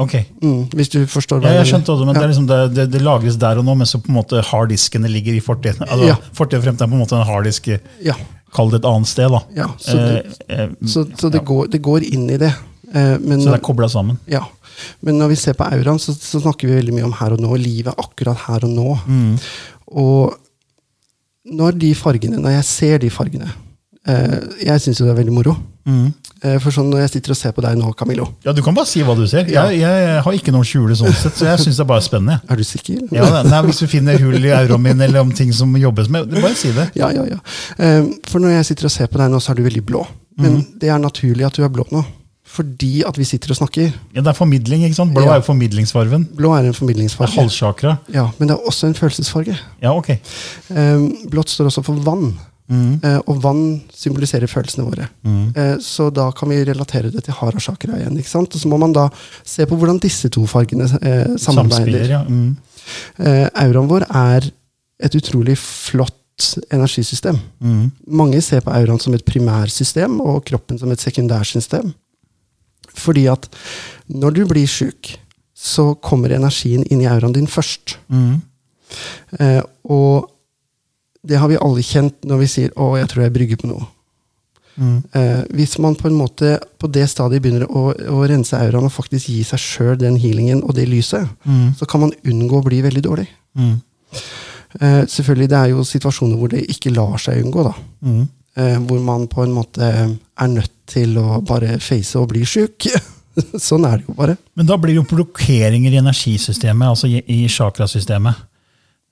Ok. 0.00 0.14
Mm, 0.40 0.68
hvis 0.72 0.88
du 0.88 1.00
forstår 1.10 1.42
Ja, 1.44 1.50
jeg 1.60 1.66
skjønte 1.74 1.92
også, 1.92 2.06
men 2.06 2.14
Ja. 2.14 2.20
det, 2.22 2.28
liksom 2.30 2.46
det, 2.48 2.58
det, 2.74 2.84
det 2.92 3.00
lagres 3.04 3.36
der 3.36 3.58
og 3.58 3.64
nå, 3.66 3.74
men 3.76 3.86
så 3.86 3.98
på 4.00 4.08
en 4.08 4.16
måte 4.16 4.40
harddiskene 4.42 5.10
ligger 5.10 5.34
i 5.36 5.40
fortiden. 5.44 5.82
Altså, 5.88 6.06
Ja. 6.06 6.16
Fortid 6.32 6.58
og 6.58 6.64
fremtid 6.64 6.82
er 6.86 6.88
på 6.88 6.96
en 6.96 7.02
måte 7.02 7.18
en 7.20 7.26
harddisk, 7.26 7.68
Ja, 8.02 8.14
kall 8.54 8.70
det 8.70 8.80
et 8.80 8.88
annet 8.88 9.06
sted. 9.10 9.28
da. 9.30 9.40
ja, 9.56 9.66
så 9.78 9.96
det, 9.98 10.36
Eh, 10.48 10.60
eh, 10.64 10.68
så, 10.86 11.04
så 11.18 11.28
det, 11.30 11.42
ja. 11.42 11.44
går, 11.44 11.68
det 11.70 11.82
går 11.82 12.02
inn 12.14 12.30
i 12.30 12.36
det. 12.38 12.54
Eh, 12.94 13.18
men, 13.18 13.40
Så 13.42 13.50
det 13.52 13.60
er 13.60 13.66
kobla 13.66 13.88
sammen. 13.88 14.18
ja. 14.26 14.44
men 15.02 15.18
når 15.18 15.28
vi 15.28 15.36
ser 15.36 15.52
på 15.52 15.64
auraen, 15.68 15.98
så, 16.00 16.14
så 16.16 16.40
snakker 16.40 16.66
vi 16.68 16.74
veldig 16.80 16.94
mye 16.94 17.04
om 17.04 17.12
her 17.12 17.32
og 17.32 17.40
nå. 17.40 17.56
Livet 17.60 17.94
akkurat 17.98 18.36
her 18.48 18.64
og 18.64 18.70
nå. 18.70 18.98
Mm. 19.06 19.38
Og 19.92 20.34
når 21.44 21.78
de 21.78 21.94
fargene, 21.94 22.38
når 22.40 22.50
jeg 22.60 22.64
ser 22.64 22.98
de 22.98 23.10
fargene 23.10 23.44
eh, 23.50 23.69
Jeg 24.64 24.82
syns 24.84 25.00
jo 25.00 25.06
det 25.06 25.14
er 25.14 25.20
veldig 25.20 25.34
moro. 25.34 25.56
Mm. 25.88 26.10
Eh, 26.44 26.56
for 26.60 26.72
sånn 26.72 26.90
når 26.92 27.02
jeg 27.02 27.12
sitter 27.14 27.32
og 27.34 27.38
ser 27.38 27.52
på 27.56 27.62
deg 27.64 27.76
nå, 27.80 27.88
Camillo 27.96 28.26
Ja, 28.44 28.52
Du 28.56 28.60
kan 28.64 28.76
bare 28.76 28.88
si 28.88 29.02
hva 29.04 29.14
du 29.16 29.26
ser. 29.28 29.48
Jeg, 29.48 29.80
jeg 29.80 30.20
har 30.24 30.36
ikke 30.36 30.52
noe 30.54 30.64
å 30.64 30.68
skjule, 30.68 30.96
sånn 30.96 31.12
sett, 31.16 31.36
så 31.36 31.48
jeg 31.48 31.64
syns 31.64 31.80
det 31.80 31.84
er 31.84 31.90
bare 31.90 32.04
spennende. 32.04 32.38
Er 32.52 32.60
du 32.60 32.64
sikker? 32.64 33.00
Ja, 33.16 33.42
nei, 33.44 33.60
Hvis 33.68 33.82
du 33.82 33.88
finner 33.90 34.20
hull 34.20 34.38
i 34.40 34.52
euroen 34.52 34.84
min 34.84 35.04
eller 35.04 35.24
om 35.24 35.32
ting 35.36 35.52
som 35.56 35.72
jobbes 35.80 36.08
med, 36.12 36.32
bare 36.36 36.56
si 36.58 36.72
det. 36.76 36.90
Ja, 37.00 37.10
ja, 37.16 37.26
ja. 37.28 37.40
Eh, 37.76 38.08
for 38.28 38.42
når 38.44 38.58
jeg 38.58 38.70
sitter 38.72 38.88
og 38.88 38.94
ser 38.96 39.10
på 39.12 39.20
deg 39.20 39.32
nå, 39.32 39.40
så 39.40 39.52
er 39.52 39.60
du 39.60 39.66
veldig 39.66 39.84
blå. 39.88 40.04
Men 40.40 40.60
mm. 40.60 40.64
det 40.80 40.92
er 40.92 41.00
naturlig 41.02 41.48
at 41.48 41.56
du 41.56 41.64
er 41.66 41.72
blå 41.72 41.84
nå. 41.92 42.04
Fordi 42.50 43.04
at 43.06 43.18
vi 43.18 43.24
sitter 43.28 43.52
og 43.52 43.60
snakker. 43.60 43.92
Ja, 44.14 44.20
Det 44.24 44.32
er 44.32 44.34
formidling. 44.34 44.82
ikke 44.84 44.96
sant? 44.96 45.14
Blå 45.14 45.22
Ja. 45.22 45.36
er 45.36 45.42
jo 45.42 45.46
formidlingsfarven. 45.52 46.28
Blå 46.34 46.50
er 46.52 46.58
en 46.58 46.64
Det 46.64 46.74
er 46.74 46.78
formidlingsfarge. 46.80 47.98
Ja, 48.12 48.30
men 48.38 48.48
det 48.48 48.56
er 48.56 48.66
også 48.66 48.88
en 48.88 48.94
følelsesfarge. 48.94 49.56
Ja, 49.82 49.94
ok. 49.94 50.10
Eh, 50.10 50.98
blått 51.30 51.50
står 51.50 51.70
også 51.70 51.84
for 51.84 51.94
vann. 51.94 52.34
Mm. 52.70 53.00
Eh, 53.02 53.18
og 53.26 53.40
vann 53.42 53.64
symboliserer 53.94 54.50
følelsene 54.50 54.86
våre. 54.86 55.08
Mm. 55.26 55.42
Eh, 55.58 55.76
så 55.82 56.08
da 56.14 56.28
kan 56.36 56.52
vi 56.52 56.62
relatere 56.64 57.10
det 57.10 57.24
til 57.26 57.36
harashakra 57.36 57.98
igjen. 57.98 58.18
ikke 58.20 58.30
sant? 58.30 58.54
Og 58.54 58.62
så 58.62 58.70
må 58.70 58.78
man 58.80 58.94
da 58.94 59.08
se 59.44 59.66
på 59.66 59.78
hvordan 59.78 60.00
disse 60.02 60.30
to 60.30 60.46
fargene 60.50 60.86
eh, 61.02 61.36
samarbeider. 61.40 62.06
ja. 62.08 62.22
Mm. 62.28 62.56
Eh, 63.18 63.46
auraen 63.64 63.90
vår 63.90 64.06
er 64.08 64.50
et 65.00 65.16
utrolig 65.16 65.56
flott 65.58 66.16
energisystem. 66.72 67.38
Mm. 67.60 67.90
Mange 68.06 68.40
ser 68.44 68.62
på 68.64 68.72
auraen 68.72 69.00
som 69.02 69.14
et 69.14 69.24
primærsystem 69.26 70.20
og 70.22 70.44
kroppen 70.48 70.78
som 70.80 70.90
et 70.92 71.02
sekundærsystem. 71.02 71.92
Fordi 72.96 73.26
at 73.30 73.48
når 74.08 74.38
du 74.38 74.46
blir 74.48 74.66
sjuk, 74.66 75.14
så 75.54 75.92
kommer 76.00 76.32
energien 76.32 76.86
inn 76.88 77.02
i 77.02 77.08
auraen 77.10 77.34
din 77.36 77.50
først. 77.50 77.98
Mm. 78.08 78.40
Eh, 79.38 79.62
og 79.84 80.30
det 81.26 81.38
har 81.38 81.48
vi 81.48 81.58
alle 81.60 81.82
kjent 81.84 82.22
når 82.24 82.38
vi 82.38 82.46
sier 82.46 82.70
'Å, 82.76 82.98
jeg 82.98 83.08
tror 83.08 83.22
jeg 83.22 83.32
brygger 83.32 83.56
på 83.60 83.68
noe'. 83.68 83.86
Mm. 84.80 85.02
Eh, 85.12 85.42
hvis 85.52 85.78
man 85.78 85.94
på 85.94 86.08
en 86.08 86.16
måte 86.16 86.58
på 86.78 86.88
det 86.90 87.08
stadiet 87.10 87.42
begynner 87.42 87.66
å, 87.68 87.92
å 87.92 88.28
rense 88.28 88.56
auraen 88.56 88.86
og 88.88 88.92
faktisk 88.94 89.28
gi 89.28 89.42
seg 89.44 89.58
sjøl 89.60 89.98
den 89.98 90.16
healingen 90.16 90.62
og 90.62 90.74
det 90.74 90.88
lyset, 90.88 91.28
Mm. 91.44 91.74
så 91.76 91.86
kan 91.86 92.00
man 92.00 92.12
unngå 92.24 92.60
å 92.60 92.64
bli 92.64 92.80
veldig 92.80 93.02
dårlig. 93.02 93.28
Mm. 93.58 93.80
Eh, 94.80 95.04
selvfølgelig, 95.06 95.48
det 95.48 95.58
er 95.58 95.68
jo 95.74 95.84
situasjoner 95.84 96.36
hvor 96.38 96.48
det 96.48 96.66
ikke 96.70 96.94
lar 96.94 97.18
seg 97.18 97.44
unngå. 97.44 97.64
da. 97.64 97.74
Mm. 98.02 98.28
Eh, 98.56 98.78
hvor 98.86 99.00
man 99.00 99.26
på 99.28 99.42
en 99.44 99.52
måte 99.54 99.80
er 100.38 100.48
nødt 100.48 100.70
til 100.86 101.14
å 101.18 101.40
bare 101.44 101.78
face 101.78 102.16
og 102.18 102.28
bli 102.28 102.44
sjuk. 102.44 102.86
sånn 103.58 103.84
er 103.86 103.98
det 103.98 104.06
jo 104.08 104.14
bare. 104.14 104.36
Men 104.56 104.66
da 104.66 104.76
blir 104.76 104.94
det 104.94 105.02
jo 105.02 105.16
blokkeringer 105.16 105.92
i 105.92 106.00
energisystemet, 106.00 106.88
altså 106.88 107.06
i, 107.10 107.22
i 107.28 107.48
chakrasystemet, 107.48 108.34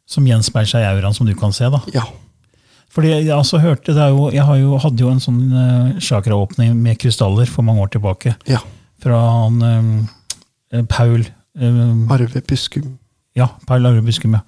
som 0.08 0.26
gjenspeiler 0.26 0.70
seg 0.70 0.84
i 0.84 0.88
auraen, 0.88 1.16
som 1.16 1.28
du 1.28 1.34
kan 1.38 1.52
se. 1.54 1.68
da. 1.72 1.82
Ja. 1.94 2.06
Fordi 2.94 3.10
Jeg 3.12 3.34
altså 3.34 3.60
hørte, 3.60 3.92
det 3.94 4.06
jo, 4.10 4.30
jeg 4.32 4.44
har 4.44 4.56
jo, 4.56 4.78
hadde 4.80 5.04
jo 5.04 5.10
en 5.12 5.20
sånn 5.20 5.42
uh, 5.52 5.98
chakraåpning 6.00 6.72
med 6.76 6.98
krystaller 7.00 7.50
for 7.50 7.66
mange 7.66 7.84
år 7.84 7.92
tilbake. 7.92 8.32
Ja. 8.48 8.62
Fra 9.02 9.18
han 9.20 9.60
um, 9.62 9.92
Paul 10.88 11.26
um, 11.60 12.08
Arve 12.10 12.42
Buskum. 12.48 12.96
Ja, 13.38 13.50
Paul 13.68 13.86
Arve 13.86 14.02
Buskum. 14.02 14.34
Ja. 14.34 14.40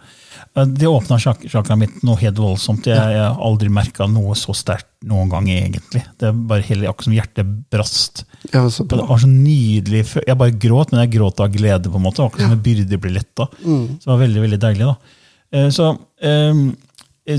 Det 0.66 0.88
åpna 0.88 1.18
chak 1.20 1.44
chakraet 1.46 1.78
mitt 1.78 2.00
noe 2.02 2.18
helt 2.18 2.40
voldsomt. 2.40 2.88
Jeg, 2.90 3.20
har 3.20 3.36
aldri 3.38 3.68
merka 3.70 4.08
noe 4.10 4.34
så 4.38 4.54
sterkt 4.56 4.88
noen 5.06 5.30
gang, 5.30 5.46
egentlig. 5.52 6.02
Det 6.18 6.30
er 6.32 6.42
bare 6.50 6.64
hele, 6.66 6.88
Akkurat 6.90 7.06
som 7.06 7.14
hjertet 7.14 7.52
brast. 7.70 8.24
Ja, 8.50 8.64
så 8.72 8.88
Det 8.88 8.98
var 8.98 9.20
så 9.20 9.30
nydelig. 9.30 10.02
Jeg 10.26 10.40
bare 10.40 10.56
gråt, 10.56 10.90
men 10.90 11.04
jeg 11.04 11.14
gråt 11.20 11.44
av 11.44 11.52
glede. 11.54 11.92
på 11.92 12.00
en 12.00 12.08
måte, 12.08 12.24
Akkurat 12.24 12.48
som 12.48 12.56
en 12.56 12.66
byrde 12.66 12.98
ble 12.98 13.14
letta. 13.20 13.46
Mm. 13.62 14.00
Så 14.00 14.08
det 14.08 14.14
var 14.16 14.22
veldig 14.24 14.46
veldig 14.48 14.60
deilig. 14.64 14.90
da. 14.90 15.19
Eh, 15.52 15.68
Så, 15.70 15.90
eh, 16.22 16.54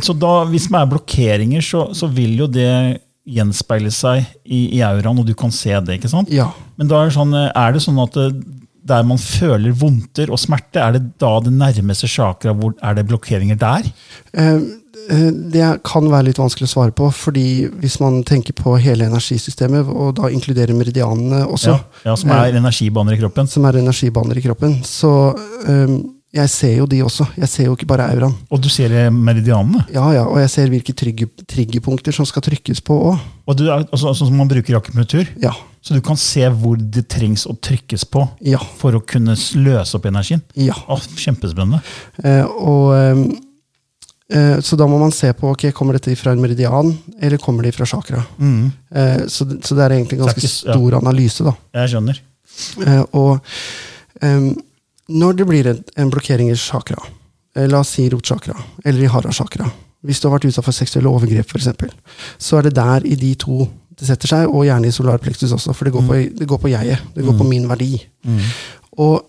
så 0.01 0.13
da, 0.17 0.33
hvis 0.47 0.67
det 0.71 0.79
er 0.79 0.89
blokkeringer, 0.91 1.61
så, 1.65 1.87
så 1.97 2.07
vil 2.07 2.37
jo 2.39 2.47
det 2.47 3.01
gjenspeile 3.27 3.91
seg 3.93 4.23
i, 4.45 4.77
i 4.77 4.81
auraen, 4.81 5.19
og 5.19 5.25
du 5.27 5.33
kan 5.37 5.51
se 5.53 5.69
det. 5.85 5.99
ikke 5.99 6.09
sant? 6.09 6.31
Ja. 6.33 6.49
Men 6.77 6.87
da 6.89 7.01
er 7.03 7.09
det 7.11 7.15
sånn, 7.17 7.33
eh, 7.37 7.51
er 7.55 7.71
det 7.75 7.83
sånn 7.83 7.99
at 8.01 8.17
der 8.83 9.03
man 9.05 9.19
føler 9.21 9.75
vondter 9.77 10.31
og 10.33 10.39
smerte, 10.41 10.81
er 10.81 10.95
det 10.95 11.03
da 11.21 11.35
det 11.45 11.51
nærmeste 11.53 12.07
chakra? 12.09 12.53
hvor 12.57 12.73
Er 12.81 12.95
det 12.97 13.03
blokkeringer 13.11 13.59
der? 13.61 13.85
Eh, 14.33 14.55
eh, 15.09 15.29
Det 15.53 15.83
kan 15.85 16.09
være 16.09 16.25
litt 16.31 16.39
vanskelig 16.41 16.65
å 16.65 16.73
svare 16.73 16.91
på, 16.97 17.11
fordi 17.13 17.67
hvis 17.77 17.99
man 18.01 18.23
tenker 18.23 18.53
på 18.57 18.73
hele 18.81 19.05
energisystemet, 19.05 19.85
og 19.87 20.15
da 20.17 20.31
inkluderer 20.33 20.73
meridianene 20.73 21.43
også, 21.45 21.75
Ja, 21.77 21.79
ja, 22.05 22.15
Som 22.15 22.31
er 22.31 22.53
energibaner 22.57 23.13
i 23.13 23.21
kroppen? 23.21 23.47
som 23.47 23.65
er 23.65 23.73
energibaner 23.83 24.37
i 24.37 24.41
kroppen, 24.41 24.81
så 24.83 25.35
eh, 25.67 25.99
jeg 26.31 26.49
ser 26.53 26.77
jo 26.77 26.85
de 26.87 27.01
også. 27.03 27.25
Jeg 27.35 27.49
ser 27.51 27.67
jo 27.67 27.73
ikke 27.75 27.87
bare 27.89 28.07
auraen. 28.13 28.35
Og 28.51 28.61
du 28.63 28.69
ser 28.71 28.93
eh, 28.95 29.09
meridianene? 29.11 29.83
Ja, 29.91 30.05
ja, 30.15 30.23
og 30.23 30.39
jeg 30.39 30.51
ser 30.53 30.71
hvilke 30.71 30.95
trygge, 30.95 31.27
triggerpunkter 31.49 32.15
som 32.15 32.27
skal 32.29 32.45
trykkes 32.45 32.79
på 32.87 32.95
òg. 33.11 33.19
Altså, 33.51 34.13
sånn 34.15 34.29
som 34.29 34.39
man 34.39 34.49
bruker 34.51 34.79
akupunktur? 34.79 35.27
Ja. 35.43 35.51
Så 35.83 35.97
du 35.97 36.01
kan 36.05 36.19
se 36.19 36.45
hvor 36.61 36.77
det 36.79 37.07
trengs 37.11 37.47
å 37.49 37.55
trykkes 37.57 38.05
på 38.07 38.27
Ja. 38.47 38.61
for 38.79 38.95
å 38.95 39.01
kunne 39.03 39.35
løse 39.35 39.97
opp 39.97 40.05
energien? 40.07 40.43
ja. 40.55 40.77
Å, 40.87 40.99
kjempespennende. 41.19 41.81
Eh, 42.23 42.45
og 42.45 43.39
Eh, 44.31 44.59
så 44.63 44.77
da 44.79 44.87
må 44.87 44.95
man 45.01 45.11
se 45.11 45.27
på 45.35 45.49
ok, 45.51 45.67
kommer 45.75 45.97
dette 45.97 46.13
fra 46.15 46.31
en 46.31 46.41
meridian, 46.41 46.93
eller 47.19 47.41
kommer 47.41 47.67
det 47.67 47.73
fra 47.75 47.87
chakra. 47.89 48.23
Mm. 48.39 48.71
Eh, 48.95 49.23
så, 49.27 49.47
så 49.59 49.75
det 49.75 49.83
er 49.83 49.97
egentlig 49.97 50.19
en 50.19 50.25
ganske 50.25 50.39
ikke 50.39 50.53
stor 50.53 50.95
ja. 50.95 51.01
analyse. 51.01 51.43
da. 51.47 51.55
Jeg 51.81 51.91
skjønner. 51.93 52.21
Eh, 52.85 53.01
og 53.17 53.41
em, 54.23 54.53
når 55.11 55.37
det 55.41 55.47
blir 55.49 55.67
en, 55.71 55.83
en 55.97 56.11
blokkering 56.13 56.51
i 56.51 56.55
chakra, 56.59 56.97
eh, 57.55 57.67
la 57.67 57.79
oss 57.83 57.95
si 57.97 58.07
rotchakra, 58.09 58.55
eller 58.85 59.03
i 59.03 59.11
hara-chakra, 59.11 59.69
hvis 60.07 60.19
du 60.21 60.27
har 60.29 60.37
vært 60.39 60.47
utsatt 60.49 60.65
for 60.65 60.73
seksuelle 60.73 61.11
overgrep, 61.11 61.45
f.eks., 61.51 61.67
så 62.41 62.57
er 62.57 62.69
det 62.69 62.75
der 62.79 63.05
i 63.05 63.15
de 63.15 63.35
to 63.35 63.67
det 64.01 64.07
setter 64.07 64.27
seg, 64.31 64.47
og 64.49 64.63
gjerne 64.65 64.87
i 64.89 64.93
solarpleksus 64.95 65.51
også, 65.53 65.73
for 65.77 65.85
det 65.85 65.91
går, 65.93 66.05
på, 66.07 66.15
det 66.39 66.47
går 66.49 66.57
på 66.63 66.69
jeget. 66.71 67.03
Det 67.13 67.25
går 67.27 67.35
på 67.37 67.45
min 67.45 67.67
verdi. 67.69 67.99
Mm. 68.25 68.39
Og 68.97 69.27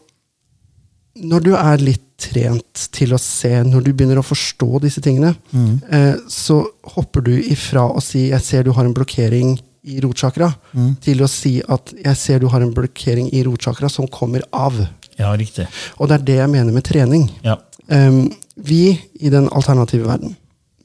når 1.28 1.44
du 1.44 1.50
er 1.58 1.82
litt 1.82 2.06
trent 2.22 2.86
til 2.94 3.12
å 3.12 3.18
se, 3.20 3.50
når 3.68 3.84
du 3.84 3.90
begynner 3.92 4.20
å 4.22 4.24
forstå 4.24 4.80
disse 4.80 5.02
tingene, 5.04 5.34
Mm. 5.52 5.82
eh, 5.90 6.14
så 6.30 6.62
hopper 6.94 7.20
du 7.26 7.32
ifra 7.36 7.84
å 7.92 8.00
si 8.00 8.30
'jeg 8.30 8.40
ser 8.40 8.62
du 8.62 8.72
har 8.72 8.84
en 8.86 8.94
blokkering 8.94 9.58
i 9.84 10.00
rotchakra', 10.00 10.54
Mm. 10.74 10.96
til 11.00 11.18
å 11.20 11.28
si 11.28 11.60
at 11.68 11.92
'jeg 11.92 12.16
ser 12.16 12.38
du 12.38 12.48
har 12.48 12.62
en 12.62 12.72
blokkering 12.72 13.28
i 13.34 13.42
rotchakra 13.44 13.90
som 13.90 14.06
kommer 14.06 14.40
av'. 14.52 14.88
Ja, 15.22 15.32
riktig. 15.38 15.68
Og 15.98 16.10
det 16.10 16.18
er 16.18 16.28
det 16.28 16.38
jeg 16.40 16.52
mener 16.52 16.74
med 16.74 16.86
trening. 16.86 17.28
Ja. 17.46 17.58
Um, 17.88 18.26
vi 18.56 18.98
i 19.20 19.30
den 19.32 19.48
alternative 19.52 20.06
verden, 20.08 20.36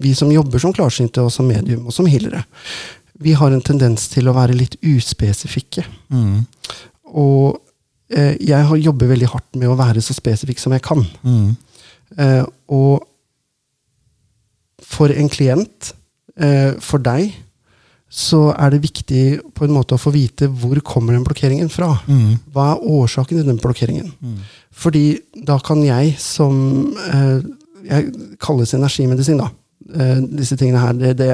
vi 0.01 0.13
som 0.15 0.31
jobber 0.31 0.61
som 0.61 0.73
klarsynte 0.73 1.25
og 1.25 1.31
som 1.33 1.47
medium 1.49 1.87
og 1.89 1.95
som 1.95 2.07
healere, 2.09 2.43
vi 3.17 3.33
har 3.33 3.51
en 3.51 3.63
tendens 3.65 4.07
til 4.11 4.29
å 4.29 4.35
være 4.37 4.57
litt 4.57 4.77
uspesifikke. 4.85 5.83
Mm. 6.13 6.43
Og 7.17 7.57
eh, 8.13 8.35
jeg 8.45 8.67
har 8.69 8.81
jobber 8.81 9.09
veldig 9.09 9.29
hardt 9.31 9.57
med 9.57 9.71
å 9.71 9.77
være 9.79 10.03
så 10.05 10.13
spesifikk 10.13 10.61
som 10.61 10.75
jeg 10.75 10.85
kan. 10.85 11.01
Mm. 11.25 11.55
Eh, 12.21 12.43
og 12.77 13.07
for 14.85 15.11
en 15.11 15.31
klient, 15.33 15.93
eh, 16.37 16.77
for 16.83 17.01
deg, 17.03 17.33
så 18.09 18.53
er 18.55 18.71
det 18.71 18.81
viktig 18.85 19.23
på 19.57 19.65
en 19.65 19.73
måte 19.75 19.97
å 19.97 19.99
få 19.99 20.13
vite 20.15 20.47
hvor 20.47 20.79
kommer 20.85 21.13
den 21.17 21.25
blokkeringen 21.27 21.67
fra. 21.71 21.89
Mm. 22.07 22.37
Hva 22.55 22.69
er 22.73 22.85
årsaken 22.87 23.41
til 23.41 23.47
den 23.49 23.59
blokkeringen? 23.59 24.13
Mm. 24.23 24.37
Fordi 24.71 25.05
da 25.47 25.57
kan 25.59 25.81
jeg 25.83 26.15
som 26.21 26.93
eh, 27.11 27.41
Jeg 27.87 28.37
kalles 28.43 28.73
energimedisin, 28.75 29.37
da. 29.39 29.49
Eh, 29.95 30.17
disse 30.39 30.57
tingene 30.59 30.81
her. 30.81 30.93
Det, 30.99 31.13
det, 31.19 31.27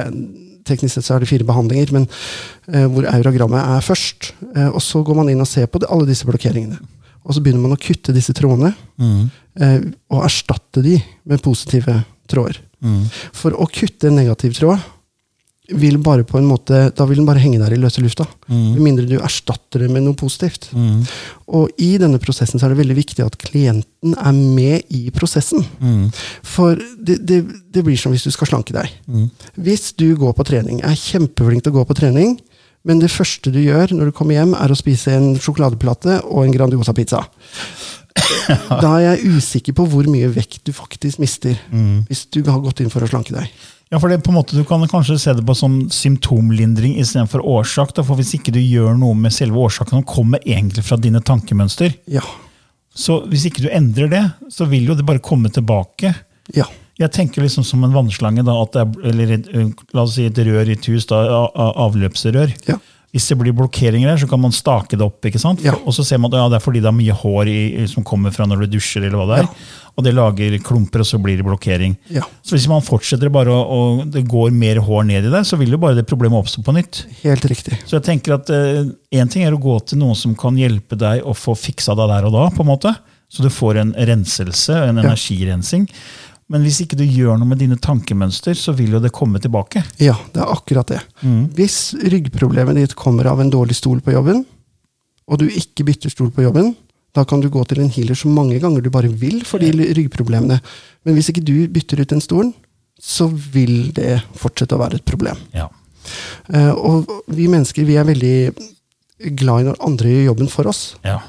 teknisk 0.67 0.95
sett 0.99 1.05
så 1.07 1.15
er 1.15 1.23
det 1.23 1.29
fire 1.31 1.45
behandlinger, 1.47 1.89
men 1.95 2.05
eh, 2.69 2.85
hvor 2.93 3.07
auragrammet 3.09 3.61
er 3.77 3.81
først. 3.85 4.33
Eh, 4.55 4.69
og 4.69 4.81
så 4.83 5.01
går 5.05 5.17
man 5.17 5.31
inn 5.33 5.41
og 5.41 5.49
ser 5.49 5.65
på 5.67 5.81
det, 5.81 5.89
alle 5.93 6.05
disse 6.09 6.27
blokkeringene. 6.29 6.77
Og 7.23 7.33
så 7.35 7.41
begynner 7.41 7.63
man 7.63 7.73
å 7.77 7.79
kutte 7.81 8.13
disse 8.15 8.33
trådene, 8.37 8.73
Mm. 9.01 9.29
eh, 9.59 9.79
og 10.13 10.25
erstatte 10.27 10.83
de 10.85 10.97
med 11.25 11.41
positive 11.41 12.03
tråder. 12.29 12.59
Mm. 12.83 13.07
For 13.33 13.55
å 13.57 13.65
kutte 13.71 14.09
en 14.11 14.19
negativ 14.19 14.53
tråd 14.57 14.77
vil 15.71 15.95
bare 16.03 16.25
på 16.27 16.37
en 16.37 16.47
måte, 16.49 16.89
da 16.91 17.05
vil 17.07 17.21
den 17.21 17.27
bare 17.27 17.39
henge 17.39 17.59
der 17.61 17.71
i 17.71 17.79
løse 17.79 18.01
lufta. 18.03 18.25
Med 18.49 18.75
Mm. 18.75 18.83
mindre 18.83 19.05
du 19.07 19.15
erstatter 19.19 19.79
det 19.79 19.89
med 19.89 20.03
noe 20.03 20.13
positivt. 20.13 20.67
Mm. 20.75 21.05
Og 21.47 21.69
i 21.79 21.97
denne 21.97 22.19
prosessen 22.19 22.59
så 22.59 22.65
er 22.65 22.73
det 22.73 22.81
veldig 22.85 22.97
viktig 22.97 23.23
at 23.25 23.37
klienten 23.39 24.13
er 24.17 24.33
med 24.33 24.83
i 24.91 25.09
prosessen. 25.09 25.63
Mm. 25.79 26.11
For 26.43 26.75
det, 26.75 27.25
det, 27.25 27.45
det 27.71 27.83
blir 27.83 27.97
som 27.97 28.11
hvis 28.11 28.23
du 28.27 28.31
skal 28.31 28.47
slanke 28.47 28.73
deg. 28.75 28.91
Mm. 29.07 29.29
Hvis 29.55 29.93
du 29.95 30.15
går 30.19 30.33
på 30.35 30.43
trening, 30.45 30.81
er 30.83 30.99
kjempeflink 30.99 31.63
til 31.63 31.71
å 31.71 31.79
gå 31.79 31.85
på 31.87 31.95
trening, 31.95 32.35
men 32.85 32.99
det 32.99 33.11
første 33.11 33.51
du 33.53 33.59
gjør 33.63 33.93
når 33.95 34.09
du 34.11 34.15
kommer 34.15 34.35
hjem, 34.35 34.53
er 34.59 34.71
å 34.73 34.75
spise 34.77 35.13
en 35.15 35.35
sjokoladeplate 35.39 36.21
og 36.25 36.45
en 36.45 36.55
Grandiosa-pizza. 36.55 37.23
Da 38.69 38.89
er 38.99 39.03
jeg 39.17 39.37
usikker 39.39 39.73
på 39.77 39.85
hvor 39.89 40.05
mye 40.11 40.27
vekt 40.35 40.59
du 40.67 40.73
faktisk 40.75 41.19
mister 41.23 41.55
Mm. 41.71 42.03
hvis 42.09 42.25
du 42.29 42.43
har 42.45 42.59
gått 42.61 42.81
inn 42.83 42.91
for 42.93 43.01
å 43.01 43.07
slanke 43.09 43.33
deg. 43.33 43.47
Ja, 43.91 43.99
for 43.99 44.09
det, 44.09 44.17
er 44.19 44.23
på 44.25 44.31
en 44.33 44.37
måte, 44.39 44.55
Du 44.57 44.63
kan 44.65 44.81
kanskje 44.89 45.19
se 45.21 45.33
det 45.37 45.43
på 45.45 45.55
som 45.55 45.87
symptomlindring 45.93 46.95
istedenfor 47.01 47.41
årsak. 47.45 47.93
Da, 47.95 48.03
for 48.03 48.15
Hvis 48.17 48.33
ikke 48.37 48.53
du 48.53 48.59
gjør 48.59 48.95
noe 48.97 49.13
med 49.17 49.33
selve 49.33 49.57
årsaken, 49.61 49.99
som 49.99 50.03
kommer 50.03 50.39
egentlig 50.45 50.83
fra 50.83 50.97
dine 50.97 51.21
tankemønster, 51.21 51.93
Ja. 52.07 52.21
så 52.95 53.21
hvis 53.29 53.45
ikke 53.49 53.63
du 53.65 53.69
endrer 53.69 54.09
det, 54.09 54.23
så 54.49 54.65
vil 54.69 54.85
jo 54.87 54.95
det 54.95 55.05
bare 55.05 55.19
komme 55.19 55.49
tilbake. 55.49 56.15
Ja. 56.55 56.65
Jeg 57.01 57.09
tenker 57.11 57.41
liksom 57.41 57.63
som 57.65 57.83
en 57.83 57.93
vannslange, 57.95 58.43
da, 58.45 58.53
at 58.61 58.71
det 58.75 58.81
er, 58.83 59.09
eller 59.09 59.31
et, 59.39 59.47
la 59.97 60.03
oss 60.05 60.13
si 60.19 60.27
et 60.29 60.37
rør 60.45 60.67
i 60.69 60.75
et 60.77 60.89
hus, 60.91 61.07
da, 61.09 61.23
avløpsrør. 61.57 62.53
Ja. 62.69 62.77
Hvis 63.13 63.27
det 63.29 63.35
blir 63.37 63.53
blokkeringer 63.53 64.09
der, 64.09 64.17
så 64.23 64.25
kan 64.29 64.41
man 64.41 64.53
stake 64.55 64.97
det 64.97 65.05
opp. 65.05 65.21
ikke 65.29 65.37
sant? 65.41 65.61
Ja. 65.61 65.75
Og 65.85 65.93
så 65.93 66.01
ser 66.05 66.17
man 66.17 66.31
at 66.33 66.39
ja, 66.39 66.47
det 66.49 66.57
er 66.57 66.63
fordi 66.65 66.79
det 66.81 66.89
er 66.89 66.95
mye 66.97 67.13
hår 67.13 67.49
i, 67.51 67.57
som 67.91 68.05
kommer 68.05 68.33
fra 68.33 68.47
når 68.49 68.63
du 68.63 68.71
dusjer, 68.73 69.05
eller 69.05 69.19
hva 69.21 69.27
det 69.29 69.37
er. 69.43 69.49
Ja. 69.49 69.67
Og 69.93 70.05
det 70.07 70.13
lager 70.17 70.55
klumper, 70.65 71.03
og 71.03 71.05
så 71.05 71.19
blir 71.21 71.37
det 71.37 71.45
blokkering. 71.45 71.93
Ja. 72.09 72.23
Så 72.41 72.55
hvis 72.55 72.65
man 72.71 72.81
fortsetter 72.81 73.29
bare, 73.29 73.53
å- 73.53 73.67
og 73.69 74.07
det 74.15 74.23
går 74.25 74.49
mer 74.57 74.81
hår 74.81 75.05
ned 75.11 75.27
i 75.29 75.33
det, 75.35 75.43
så 75.45 75.59
vil 75.61 75.69
jo 75.75 75.77
bare 75.77 75.99
det 75.99 76.07
problemet 76.09 76.41
oppstå 76.41 76.63
på 76.65 76.73
nytt. 76.73 77.03
Helt 77.21 77.45
riktig. 77.45 77.77
Så 77.85 77.99
jeg 77.99 78.07
tenker 78.09 78.33
at 78.39 78.49
Én 78.49 79.29
ting 79.29 79.45
er 79.45 79.53
å 79.53 79.61
gå 79.61 79.77
til 79.85 80.01
noen 80.01 80.17
som 80.17 80.33
kan 80.33 80.57
hjelpe 80.57 80.97
deg 80.97 81.21
å 81.21 81.37
få 81.37 81.53
fiksa 81.53 81.93
deg 81.95 82.09
der 82.09 82.25
og 82.25 82.33
da, 82.33 82.47
på 82.49 82.65
en 82.65 82.71
måte, 82.73 82.95
så 83.29 83.41
du 83.45 83.49
får 83.53 83.77
en 83.81 83.93
renselse, 83.93 84.73
en 84.89 84.97
energirensing. 85.01 85.85
Men 86.51 86.65
hvis 86.65 86.81
ikke 86.83 86.97
du 86.99 87.05
gjør 87.07 87.37
noe 87.39 87.47
med 87.49 87.61
dine 87.61 87.77
tankemønster, 87.79 88.57
så 88.57 88.73
vil 88.75 88.97
jo 88.97 89.01
det 89.03 89.13
komme 89.15 89.39
tilbake. 89.41 89.83
Ja, 90.03 90.15
det 90.33 90.41
er 90.43 90.51
akkurat 90.51 90.89
det. 90.91 90.99
Mm. 91.23 91.45
Hvis 91.55 91.93
ryggproblemet 91.99 92.77
ditt 92.77 92.97
kommer 92.99 93.29
av 93.31 93.41
en 93.41 93.51
dårlig 93.53 93.77
stol 93.79 94.03
på 94.03 94.15
jobben, 94.15 94.43
og 95.23 95.39
du 95.39 95.47
ikke 95.47 95.85
bytter 95.87 96.11
stol 96.11 96.33
på 96.35 96.43
jobben, 96.43 96.73
da 97.13 97.23
kan 97.29 97.41
du 97.41 97.49
gå 97.53 97.61
til 97.69 97.83
en 97.83 97.91
healer 97.93 98.17
så 98.17 98.29
mange 98.31 98.57
ganger 98.61 98.81
du 98.81 98.89
bare 98.93 99.11
vil 99.11 99.43
for 99.45 99.61
de 99.61 99.69
ryggproblemene. 99.71 100.57
Men 101.05 101.15
hvis 101.15 101.29
ikke 101.29 101.45
du 101.45 101.55
bytter 101.71 102.01
ut 102.01 102.13
den 102.15 102.23
stolen, 102.23 102.53
så 102.99 103.27
vil 103.27 103.91
det 103.95 104.17
fortsette 104.39 104.75
å 104.75 104.81
være 104.81 104.99
et 104.99 105.07
problem. 105.07 105.37
Ja. 105.53 105.67
Uh, 106.49 106.73
og 106.73 107.13
vi 107.31 107.47
mennesker 107.51 107.85
vi 107.87 107.97
er 107.99 108.07
veldig 108.07 108.35
glad 109.39 109.63
i 109.63 109.67
når 109.69 109.79
andre 109.85 110.11
gjør 110.11 110.29
jobben 110.31 110.51
for 110.51 110.71
oss. 110.71 110.81
Ja. 111.05 111.19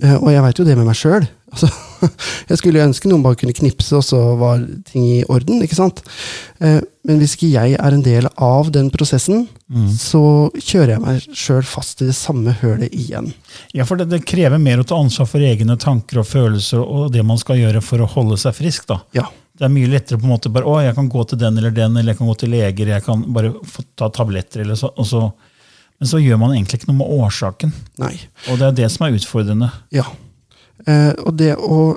Uh, 0.00 0.16
og 0.22 0.30
jeg 0.32 0.44
veit 0.46 0.60
jo 0.62 0.66
det 0.66 0.78
med 0.78 0.88
meg 0.88 0.98
sjøl. 0.98 1.28
Altså, 1.52 1.70
jeg 2.50 2.58
skulle 2.60 2.82
ønske 2.84 3.08
noen 3.10 3.22
bare 3.24 3.38
kunne 3.40 3.54
knipse, 3.56 3.92
og 3.98 4.04
så 4.06 4.18
var 4.40 4.62
ting 4.90 5.04
i 5.06 5.22
orden. 5.30 5.62
ikke 5.64 5.78
sant? 5.78 6.02
Eh, 6.60 6.80
men 7.04 7.18
hvis 7.20 7.34
ikke 7.36 7.50
jeg 7.52 7.74
er 7.76 7.92
en 7.96 8.02
del 8.04 8.28
av 8.36 8.70
den 8.74 8.90
prosessen, 8.94 9.46
Mm. 9.74 9.86
så 9.96 10.20
kjører 10.60 10.90
jeg 10.92 11.00
meg 11.02 11.22
sjøl 11.34 11.62
fast 11.66 12.02
i 12.04 12.06
det 12.10 12.14
samme 12.14 12.52
hølet 12.60 12.92
igjen. 12.94 13.30
ja, 13.72 13.86
for 13.88 13.96
det, 13.96 14.10
det 14.12 14.20
krever 14.28 14.60
mer 14.60 14.82
å 14.82 14.84
ta 14.86 14.94
ansvar 15.00 15.26
for 15.26 15.40
egne 15.42 15.74
tanker 15.80 16.20
og 16.20 16.26
følelser 16.28 16.82
og 16.84 17.08
det 17.14 17.24
man 17.24 17.40
skal 17.40 17.56
gjøre 17.58 17.80
for 17.82 18.04
å 18.04 18.06
holde 18.12 18.36
seg 18.38 18.54
frisk. 18.54 18.84
da. 18.92 18.98
Ja. 19.16 19.24
Det 19.56 19.64
er 19.64 19.72
mye 19.72 19.88
lettere 19.88 20.18
på 20.20 20.28
en 20.28 20.34
måte 20.34 20.52
bare, 20.52 20.68
å, 20.68 20.76
jeg 20.84 20.94
kan 20.94 21.08
gå 21.08 21.24
til 21.30 21.38
den 21.40 21.56
eller 21.58 21.72
den, 21.74 21.96
eller 21.96 22.12
jeg 22.12 22.18
kan 22.20 22.28
gå 22.28 22.36
til 22.44 22.52
leger, 22.52 22.92
jeg 22.92 23.04
kan 23.06 23.24
bare 23.34 23.54
få 23.72 23.84
ta 23.96 24.10
tabletter. 24.12 24.60
eller 24.66 24.76
så, 24.78 24.92
og 24.94 25.06
så, 25.08 25.24
Men 26.00 26.08
så 26.12 26.18
gjør 26.20 26.38
man 26.44 26.50
egentlig 26.54 26.80
ikke 26.82 26.90
noe 26.92 27.00
med 27.00 27.12
årsaken. 27.24 27.72
Nei. 28.02 28.14
Og 28.50 28.58
det 28.60 28.66
er 28.68 28.78
det 28.82 28.90
som 28.92 29.06
er 29.06 29.14
utfordrende. 29.16 29.72
Ja. 29.94 30.04
Eh, 30.86 31.12
og 31.24 31.36
det 31.38 31.54
å 31.56 31.96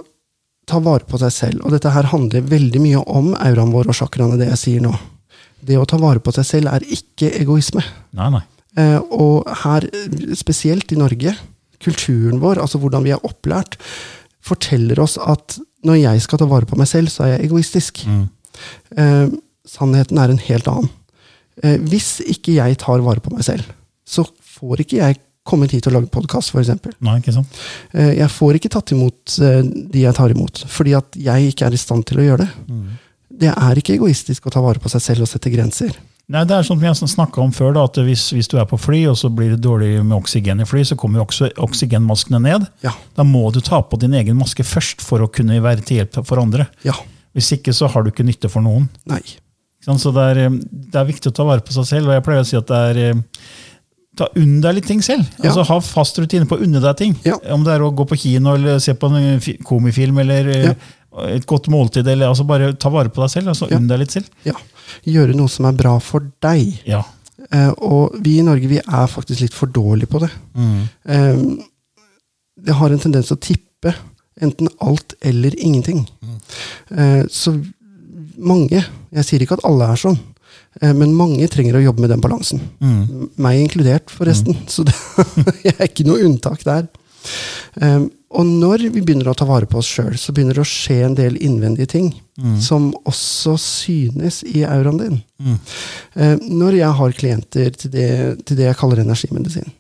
ta 0.67 0.81
vare 0.83 1.07
på 1.07 1.19
seg 1.21 1.33
selv, 1.33 1.63
og 1.63 1.73
dette 1.73 1.91
her 1.95 2.09
handler 2.11 2.45
veldig 2.47 2.81
mye 2.83 3.03
om 3.07 3.31
auraen 3.39 3.71
vår 3.71 3.91
og 3.91 3.97
chakraene, 4.01 4.39
det 4.39 4.49
jeg 4.51 4.61
sier 4.63 4.83
nå. 4.83 4.93
Det 5.63 5.77
å 5.79 5.87
ta 5.89 5.99
vare 5.99 6.21
på 6.23 6.33
seg 6.35 6.45
selv 6.47 6.73
er 6.73 6.85
ikke 6.93 7.31
egoisme. 7.39 7.83
Nei, 8.17 8.29
nei. 8.35 8.43
Eh, 8.77 8.99
og 9.15 9.47
her, 9.63 9.87
spesielt 10.37 10.91
i 10.93 10.99
Norge, 10.99 11.33
kulturen 11.83 12.41
vår, 12.41 12.61
altså 12.61 12.81
hvordan 12.81 13.05
vi 13.05 13.13
er 13.15 13.25
opplært, 13.25 13.77
forteller 14.47 14.99
oss 15.03 15.17
at 15.19 15.57
når 15.87 16.01
jeg 16.01 16.23
skal 16.25 16.41
ta 16.41 16.47
vare 16.49 16.67
på 16.69 16.77
meg 16.79 16.89
selv, 16.89 17.11
så 17.13 17.25
er 17.25 17.35
jeg 17.35 17.47
egoistisk. 17.47 18.03
Mm. 18.07 18.23
Eh, 18.97 19.25
sannheten 19.67 20.19
er 20.21 20.33
en 20.33 20.43
helt 20.47 20.69
annen. 20.71 20.91
Eh, 21.63 21.77
hvis 21.89 22.17
ikke 22.25 22.57
jeg 22.57 22.79
tar 22.81 23.03
vare 23.05 23.23
på 23.23 23.33
meg 23.33 23.45
selv, 23.47 23.65
så 24.07 24.25
får 24.57 24.83
ikke 24.83 25.01
jeg 25.01 25.19
kommet 25.47 25.73
hit 25.75 25.87
og 25.89 25.95
laget 25.95 26.11
podkast, 26.13 26.53
f.eks. 26.53 27.39
Jeg 27.93 28.29
får 28.33 28.59
ikke 28.59 28.71
tatt 28.73 28.93
imot 28.95 29.39
eh, 29.43 29.63
de 29.63 30.03
jeg 30.03 30.17
tar 30.17 30.33
imot, 30.33 30.65
fordi 30.71 30.95
at 30.99 31.17
jeg 31.17 31.53
ikke 31.53 31.69
er 31.69 31.77
i 31.77 31.81
stand 31.81 32.05
til 32.09 32.21
å 32.21 32.27
gjøre 32.27 32.45
det. 32.45 32.51
Mm. 32.67 32.85
Det 33.37 33.53
er 33.53 33.79
ikke 33.79 33.95
egoistisk 33.97 34.47
å 34.47 34.53
ta 34.53 34.63
vare 34.63 34.81
på 34.81 34.91
seg 34.91 35.03
selv 35.03 35.27
og 35.27 35.31
sette 35.31 35.51
grenser. 35.53 35.97
Nei, 36.27 36.41
det 36.43 36.57
er 36.57 36.65
sånn 36.67 36.75
som 36.75 36.81
vi 36.81 36.89
har 36.89 36.95
snakka 36.97 37.39
om 37.39 37.53
før, 37.55 37.71
da, 37.77 37.85
at 37.87 37.97
hvis, 38.03 38.25
hvis 38.35 38.49
du 38.51 38.57
er 38.59 38.65
på 38.67 38.79
fly 38.81 39.05
og 39.07 39.15
så 39.15 39.29
blir 39.31 39.53
det 39.53 39.61
dårlig 39.63 39.93
med 40.01 40.17
oksygen 40.17 40.59
i 40.59 40.67
fly, 40.67 40.83
så 40.89 40.97
kommer 40.99 41.21
jo 41.21 41.27
også 41.29 41.53
oksygenmaskene 41.63 42.41
ned. 42.43 42.65
Ja. 42.83 42.91
Da 43.15 43.23
må 43.23 43.45
du 43.55 43.61
ta 43.63 43.79
på 43.79 43.99
din 44.01 44.17
egen 44.17 44.35
maske 44.39 44.65
først 44.67 45.05
for 45.05 45.23
å 45.23 45.29
kunne 45.31 45.61
være 45.63 45.85
til 45.87 46.01
hjelp 46.01 46.19
for 46.27 46.41
andre. 46.43 46.67
Ja. 46.83 46.97
Hvis 47.37 47.53
ikke 47.55 47.71
så 47.75 47.87
har 47.93 48.03
du 48.03 48.11
ikke 48.11 48.27
nytte 48.27 48.51
for 48.51 48.65
noen. 48.65 48.89
Nei. 49.07 49.23
Så 49.87 50.11
det 50.11 50.25
er, 50.33 50.41
eh, 50.49 50.59
det 50.67 50.99
er 50.99 51.07
viktig 51.07 51.31
å 51.31 51.37
ta 51.37 51.45
vare 51.47 51.63
på 51.63 51.71
seg 51.71 51.87
selv, 51.87 52.09
og 52.09 52.17
jeg 52.17 52.25
pleier 52.25 52.43
å 52.43 52.49
si 52.49 52.59
at 52.59 52.67
det 52.67 52.81
er 52.89 53.01
eh, 53.05 53.21
Ta 54.17 54.27
Unn 54.35 54.59
deg 54.63 54.75
litt 54.79 54.87
ting 54.89 55.01
selv. 55.05 55.25
Ja. 55.37 55.51
Altså 55.51 55.63
Ha 55.69 55.79
fast 55.85 56.17
rutine 56.19 56.47
på 56.49 56.57
å 56.57 56.63
unne 56.65 56.81
deg 56.81 56.97
ting. 56.97 57.15
Ja. 57.27 57.35
Om 57.53 57.63
det 57.67 57.75
er 57.75 57.83
å 57.85 57.91
gå 57.95 58.05
på 58.09 58.17
kino 58.17 58.55
eller 58.57 58.79
se 58.83 58.95
på 58.97 59.11
en 59.13 59.39
fi- 59.43 59.57
komifilm 59.63 60.17
eller 60.23 60.49
eh, 60.53 60.63
Ja. 60.71 60.73
et 61.35 61.45
godt 61.49 61.67
måltid. 61.69 62.07
eller 62.07 62.27
altså 62.31 62.45
Bare 62.47 62.73
ta 62.73 62.89
vare 62.89 63.09
på 63.13 63.21
deg 63.21 63.29
selv. 63.29 63.47
altså. 63.53 63.69
Unn 63.71 63.87
deg 63.87 63.99
litt 63.99 64.11
selv. 64.17 64.25
Ja. 64.43 64.53
Gjøre 65.05 65.35
noe 65.35 65.47
som 65.49 65.65
er 65.69 65.77
bra 65.77 65.97
for 65.99 66.25
deg. 66.41 66.79
Ja. 66.85 67.03
Eh, 67.51 67.69
og 67.77 68.17
vi 68.23 68.39
i 68.39 68.43
Norge 68.43 68.67
vi 68.67 68.77
er 68.81 69.07
faktisk 69.07 69.41
litt 69.45 69.53
for 69.53 69.67
dårlige 69.67 70.09
på 70.09 70.19
det. 70.25 70.31
Eh, 71.05 71.35
det 72.65 72.73
har 72.73 72.89
en 72.89 72.99
tendens 72.99 73.27
til 73.29 73.37
å 73.37 73.39
tippe 73.39 73.93
enten 74.41 74.67
alt 74.81 75.13
eller 75.21 75.53
ingenting. 75.61 76.07
Eh, 76.91 77.23
så 77.29 77.53
mange, 78.37 78.83
jeg 79.13 79.25
sier 79.25 79.41
ikke 79.45 79.57
at 79.57 79.65
alle 79.65 79.87
er 79.93 79.95
sånn, 80.01 80.17
men 80.93 81.15
mange 81.17 81.47
trenger 81.49 81.79
å 81.79 81.85
jobbe 81.87 82.03
med 82.03 82.11
den 82.13 82.21
balansen. 82.21 82.61
Mm. 82.83 83.31
Meg 83.41 83.63
inkludert, 83.63 84.11
forresten. 84.13 84.57
Så 84.69 84.83
det, 84.87 84.95
jeg 85.63 85.75
er 85.77 85.89
ikke 85.89 86.05
noe 86.07 86.23
unntak 86.27 86.61
der. 86.67 86.85
Um, 87.81 88.09
og 88.37 88.45
når 88.45 88.85
vi 88.91 89.01
begynner 89.01 89.31
å 89.31 89.35
ta 89.37 89.47
vare 89.47 89.67
på 89.69 89.79
oss 89.79 89.89
sjøl, 89.89 90.13
så 90.19 90.35
begynner 90.35 90.59
det 90.59 90.63
å 90.65 90.69
skje 90.69 90.99
en 91.07 91.15
del 91.17 91.39
innvendige 91.41 91.89
ting 91.95 92.11
Mm. 92.37 92.59
som 92.61 92.91
også 93.09 93.55
synes 93.57 94.43
i 94.45 94.61
auraen 94.61 94.99
din. 95.01 95.15
Mm. 95.41 95.55
Eh, 96.13 96.35
når 96.53 96.75
jeg 96.77 96.97
har 96.99 97.15
klienter 97.17 97.71
til 97.73 97.91
det, 97.91 98.09
til 98.45 98.59
det 98.59 98.67
jeg 98.67 98.77
kaller 98.77 99.01
energimedisin 99.01 99.71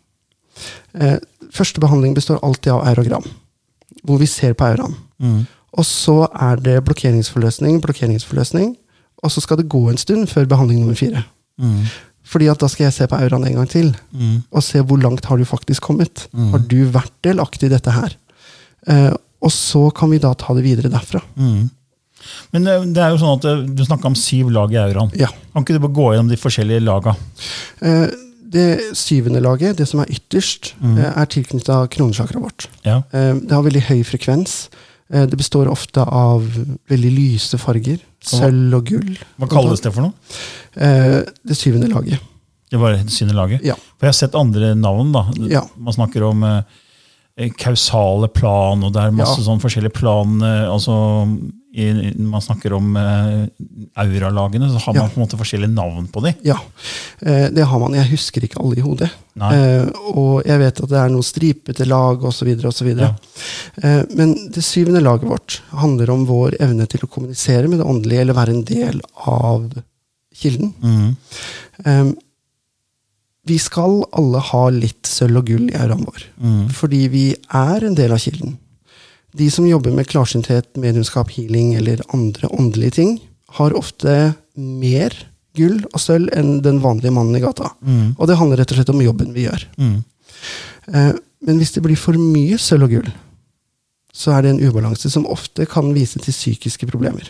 uh, 0.97 1.19
Første 1.53 1.79
behandling 1.79 2.15
består 2.17 2.41
alltid 2.41 2.73
av 2.73 2.81
auragram, 2.89 3.23
hvor 4.03 4.17
vi 4.19 4.25
ser 4.27 4.55
på 4.57 4.65
auraen. 4.65 4.95
Mm. 5.21 5.45
Og 5.77 5.85
så 5.85 6.25
er 6.33 6.57
det 6.59 6.81
blokkeringsforløsning, 6.89 7.77
blokkeringsforløsning, 7.85 8.73
og 9.23 9.31
så 9.33 9.41
skal 9.41 9.57
det 9.57 9.69
gå 9.69 9.89
en 9.89 9.97
stund 9.97 10.27
før 10.29 10.45
behandling 10.49 10.79
nummer 10.83 10.95
fire. 10.99 11.23
Mm. 11.59 11.85
Fordi 12.27 12.47
at 12.51 12.59
da 12.59 12.67
skal 12.67 12.85
jeg 12.89 12.93
se 12.93 13.07
på 13.07 13.15
auraen 13.15 13.45
en 13.47 13.55
gang 13.55 13.69
til, 13.71 13.95
Mm. 14.13 14.43
og 14.51 14.63
se 14.63 14.81
hvor 14.83 14.99
langt 15.01 15.25
har 15.25 15.37
du 15.37 15.45
faktisk 15.45 15.81
kommet. 15.81 16.27
Mm. 16.33 16.49
Har 16.51 16.59
du 16.59 16.85
vært 16.91 17.11
delaktig 17.23 17.69
i 17.69 17.73
dette 17.75 17.91
her? 17.91 18.15
Eh, 18.87 19.13
og 19.41 19.51
så 19.51 19.89
kan 19.95 20.09
vi 20.11 20.17
da 20.19 20.33
ta 20.33 20.53
det 20.53 20.63
videre 20.65 20.89
derfra. 20.91 21.21
Mm. 21.37 21.69
Men 22.51 22.63
det, 22.65 22.93
det 22.93 23.01
er 23.03 23.09
jo 23.13 23.19
sånn 23.21 23.37
at 23.39 23.45
eh, 23.45 23.61
du 23.77 23.83
snakka 23.85 24.09
om 24.09 24.15
syv 24.15 24.49
lag 24.51 24.71
i 24.73 24.79
auraen. 24.81 25.11
Ja. 25.15 25.29
Kan 25.53 25.63
ikke 25.63 25.77
du 25.77 25.83
bare 25.87 25.95
gå 25.95 26.07
gjennom 26.13 26.29
de 26.33 26.39
forskjellige 26.41 26.83
laga? 26.83 27.15
Eh, 27.81 28.07
det 28.47 28.95
syvende 28.95 29.41
laget, 29.43 29.77
det 29.77 29.87
som 29.89 29.99
er 30.03 30.11
ytterst, 30.11 30.73
Mm. 30.81 30.97
eh, 30.97 31.13
er 31.21 31.25
tilknytta 31.31 31.87
kronesjakra 31.91 32.39
vårt. 32.43 32.67
Ja. 32.85 33.01
Eh, 33.13 33.33
det 33.39 33.51
har 33.51 33.63
veldig 33.63 33.83
høy 33.89 34.03
frekvens. 34.03 34.67
Eh, 35.13 35.25
det 35.29 35.37
består 35.39 35.69
ofte 35.71 36.03
av 36.03 36.43
veldig 36.91 37.11
lyse 37.15 37.59
farger. 37.61 38.01
Sølv 38.23 38.79
og 38.79 38.89
gull. 38.89 39.13
Hva 39.39 39.49
kalles 39.51 39.83
det 39.83 39.93
for 39.95 40.07
noe? 40.07 40.39
Eh, 40.75 41.21
det 41.47 41.57
syvende 41.57 41.89
laget. 41.91 42.19
Det 42.67 42.79
var 42.81 42.97
det 42.97 43.07
syvende 43.13 43.37
laget? 43.37 43.63
Ja. 43.63 43.77
For 43.95 44.07
jeg 44.07 44.13
har 44.15 44.19
sett 44.19 44.35
andre 44.35 44.73
navn. 44.75 45.13
da. 45.15 45.25
Ja. 45.47 45.63
Man 45.77 45.95
snakker 45.95 46.25
om 46.27 46.43
eh, 46.43 46.61
kausale 47.57 48.27
plan, 48.33 48.81
og 48.83 48.93
det 48.93 49.01
er 49.03 49.11
masse 49.13 49.37
Ja. 49.39 49.45
sånn 49.45 49.61
forskjellige 49.61 49.93
plan. 49.93 50.41
eh, 50.41 50.65
altså, 50.71 50.93
i, 51.77 51.91
Når 52.17 52.29
Man 52.31 52.41
snakker 52.41 52.73
om 52.73 52.95
uh, 52.97 53.45
auralagene, 54.01 54.65
så 54.71 54.79
har 54.81 54.93
man 54.95 55.03
Ja. 55.03 55.09
på 55.13 55.19
en 55.19 55.27
måte 55.27 55.37
forskjellige 55.37 55.69
navn 55.75 56.07
på 56.09 56.23
dem. 56.23 56.33
Ja, 56.41 56.55
eh, 57.21 57.49
det 57.53 57.65
har 57.69 57.79
man. 57.79 57.93
Jeg 57.93 58.09
husker 58.09 58.41
ikke 58.41 58.57
alle 58.63 58.77
i 58.79 58.81
hodet. 58.81 59.11
Eh, 59.37 59.85
og 60.15 60.41
jeg 60.47 60.57
vet 60.57 60.81
at 60.81 60.89
det 60.89 60.97
er 60.97 61.09
noen 61.13 61.21
stripete 61.27 61.85
lag 61.85 62.23
osv. 62.25 62.49
osv. 62.65 62.89
Ja. 62.97 63.11
Eh, 63.83 64.03
men 64.15 64.33
det 64.49 64.63
syvende 64.65 65.03
laget 65.05 65.29
vårt 65.29 65.61
handler 65.69 66.09
om 66.09 66.25
vår 66.25 66.57
evne 66.59 66.87
til 66.89 67.01
å 67.05 67.09
kommunisere 67.11 67.67
med 67.69 67.77
det 67.77 67.85
åndelige, 67.85 68.21
eller 68.21 68.33
være 68.33 68.55
en 68.55 68.63
del 68.63 69.01
av 69.27 69.69
kilden. 70.33 70.73
Mm. 70.81 72.15
Vi 73.47 73.57
skal 73.61 74.01
alle 74.17 74.41
ha 74.43 74.63
litt 74.73 75.07
sølv 75.07 75.39
og 75.41 75.47
gull 75.49 75.69
i 75.71 75.77
auraen 75.79 76.03
vår, 76.07 76.23
Mm. 76.41 76.69
fordi 76.75 77.07
vi 77.13 77.25
er 77.53 77.85
en 77.87 77.95
del 77.95 78.11
av 78.11 78.19
kilden. 78.19 78.57
De 79.37 79.49
som 79.53 79.65
jobber 79.67 79.93
med 79.93 80.07
klarsynthet, 80.09 80.75
mediumskap, 80.77 81.29
healing 81.35 81.75
eller 81.77 82.01
andre 82.13 82.49
åndelige 82.49 82.91
ting, 82.97 83.19
har 83.57 83.71
ofte 83.77 84.35
mer 84.57 85.13
gull 85.55 85.79
og 85.93 85.99
sølv 86.01 86.29
enn 86.35 86.61
den 86.65 86.81
vanlige 86.83 87.13
mannen 87.13 87.35
i 87.37 87.43
gata. 87.43 87.71
Mm. 87.85 88.15
Og 88.19 88.27
det 88.27 88.37
handler 88.37 88.57
rett 88.61 88.71
og 88.73 88.77
slett 88.81 88.91
om 88.93 89.01
jobben 89.01 89.33
vi 89.33 89.45
gjør. 89.47 89.63
Mm. 89.77 90.03
Eh, 90.93 91.13
men 91.47 91.57
hvis 91.61 91.71
det 91.75 91.83
blir 91.85 91.97
for 91.99 92.13
mye 92.19 92.57
sølv 92.57 92.83
og 92.87 92.89
gull, 92.97 93.11
så 94.13 94.33
er 94.33 94.41
det 94.41 94.55
en 94.55 94.63
ubalanse 94.67 95.09
som 95.13 95.27
ofte 95.29 95.67
kan 95.69 95.93
vise 95.93 96.19
til 96.19 96.33
psykiske 96.33 96.87
problemer. 96.89 97.29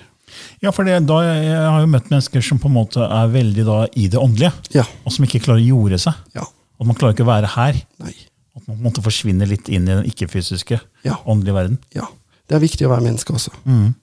Ja, 0.61 0.71
for 0.71 0.83
det, 0.87 0.99
da, 1.07 1.19
Jeg 1.21 1.57
har 1.71 1.81
jo 1.83 1.87
møtt 1.91 2.09
mennesker 2.09 2.41
som 2.43 2.59
på 2.59 2.67
en 2.69 2.75
måte 2.77 3.03
er 3.05 3.27
veldig 3.33 3.65
da, 3.65 3.77
i 3.95 4.07
det 4.07 4.19
åndelige, 4.19 4.51
Ja. 4.73 4.83
og 5.05 5.11
som 5.13 5.25
ikke 5.25 5.41
klarer 5.43 5.61
å 5.61 5.67
jorde 5.67 5.99
seg. 5.99 6.13
Ja. 6.35 6.41
At 6.79 6.85
man 6.87 6.95
klarer 6.95 7.13
ikke 7.15 7.25
å 7.25 7.31
være 7.33 7.47
her. 7.55 7.73
Nei. 8.03 8.13
At 8.55 8.67
man 8.67 8.75
på 8.77 8.79
en 8.79 8.87
måte 8.91 9.03
forsvinner 9.05 9.47
litt 9.49 9.69
inn 9.69 9.87
i 9.87 9.93
den 9.95 10.05
ikke-fysiske, 10.09 10.79
Ja. 11.05 11.17
åndelige 11.25 11.53
verden. 11.53 11.77
Ja. 11.93 12.07
Det 12.47 12.55
er 12.55 12.59
viktig 12.63 12.87
å 12.87 12.93
være 12.93 13.03
menneske 13.03 13.33
også. 13.35 13.51
Mm. 13.65 13.95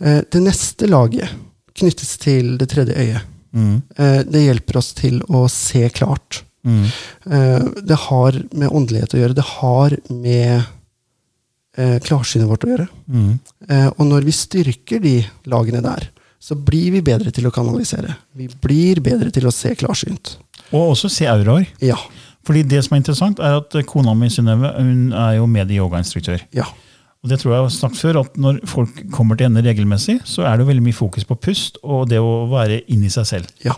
Eh, 0.00 0.20
det 0.30 0.40
neste 0.42 0.86
laget 0.88 1.28
knyttes 1.74 2.16
til 2.18 2.56
det 2.58 2.68
tredje 2.70 2.94
øyet. 2.94 3.22
Mm. 3.54 3.82
Eh, 3.98 4.22
det 4.22 4.44
hjelper 4.46 4.76
oss 4.78 4.92
til 4.94 5.20
å 5.28 5.48
se 5.50 5.88
klart. 5.90 6.42
Mm. 6.64 6.84
Eh, 7.26 7.58
det 7.82 7.96
har 8.08 8.32
med 8.54 8.70
åndelighet 8.70 9.14
å 9.16 9.18
gjøre. 9.18 9.34
Det 9.34 9.44
har 9.58 9.96
med 10.10 10.64
eh, 11.76 11.98
klarsynet 12.04 12.48
vårt 12.50 12.64
å 12.66 12.72
gjøre. 12.72 12.88
Mm. 13.08 13.38
Eh, 13.68 13.88
og 13.96 14.04
når 14.08 14.26
vi 14.28 14.34
styrker 14.36 15.00
de 15.02 15.14
lagene 15.50 15.82
der, 15.84 16.08
så 16.42 16.56
blir 16.58 16.90
vi 16.96 17.00
bedre 17.06 17.30
til 17.30 17.46
å 17.46 17.52
kanalisere. 17.54 18.16
Vi 18.34 18.48
blir 18.64 18.98
bedre 19.04 19.30
til 19.30 19.46
å 19.46 19.52
se 19.54 19.74
klarsynt. 19.78 20.36
Og 20.72 20.94
også 20.96 21.10
se 21.12 21.28
auraer. 21.30 21.68
Ja. 21.84 21.96
Fordi 22.42 22.64
det 22.66 22.80
som 22.82 22.96
er 22.96 23.02
interessant, 23.04 23.38
er 23.38 23.60
at 23.60 23.76
kona 23.86 24.14
mi 24.18 24.26
Synnøve 24.32 24.72
hun 24.80 25.12
er 25.14 25.36
jo 25.36 25.46
medie-yogainstruktør. 25.46 26.42
Ja. 26.56 26.66
Og 27.22 27.30
det 27.30 27.38
tror 27.38 27.52
jeg 27.54 27.62
har 27.62 27.70
snakket 27.70 28.00
før, 28.02 28.18
at 28.24 28.36
Når 28.36 28.58
folk 28.66 28.96
kommer 29.14 29.38
til 29.38 29.46
henne 29.46 29.62
regelmessig, 29.62 30.18
så 30.26 30.42
er 30.48 30.58
det 30.58 30.66
veldig 30.66 30.82
mye 30.82 30.96
fokus 30.96 31.22
på 31.28 31.36
pust 31.38 31.78
og 31.84 32.08
det 32.10 32.18
å 32.18 32.48
være 32.50 32.80
inni 32.90 33.12
seg 33.14 33.28
selv. 33.28 33.52
Ja. 33.62 33.76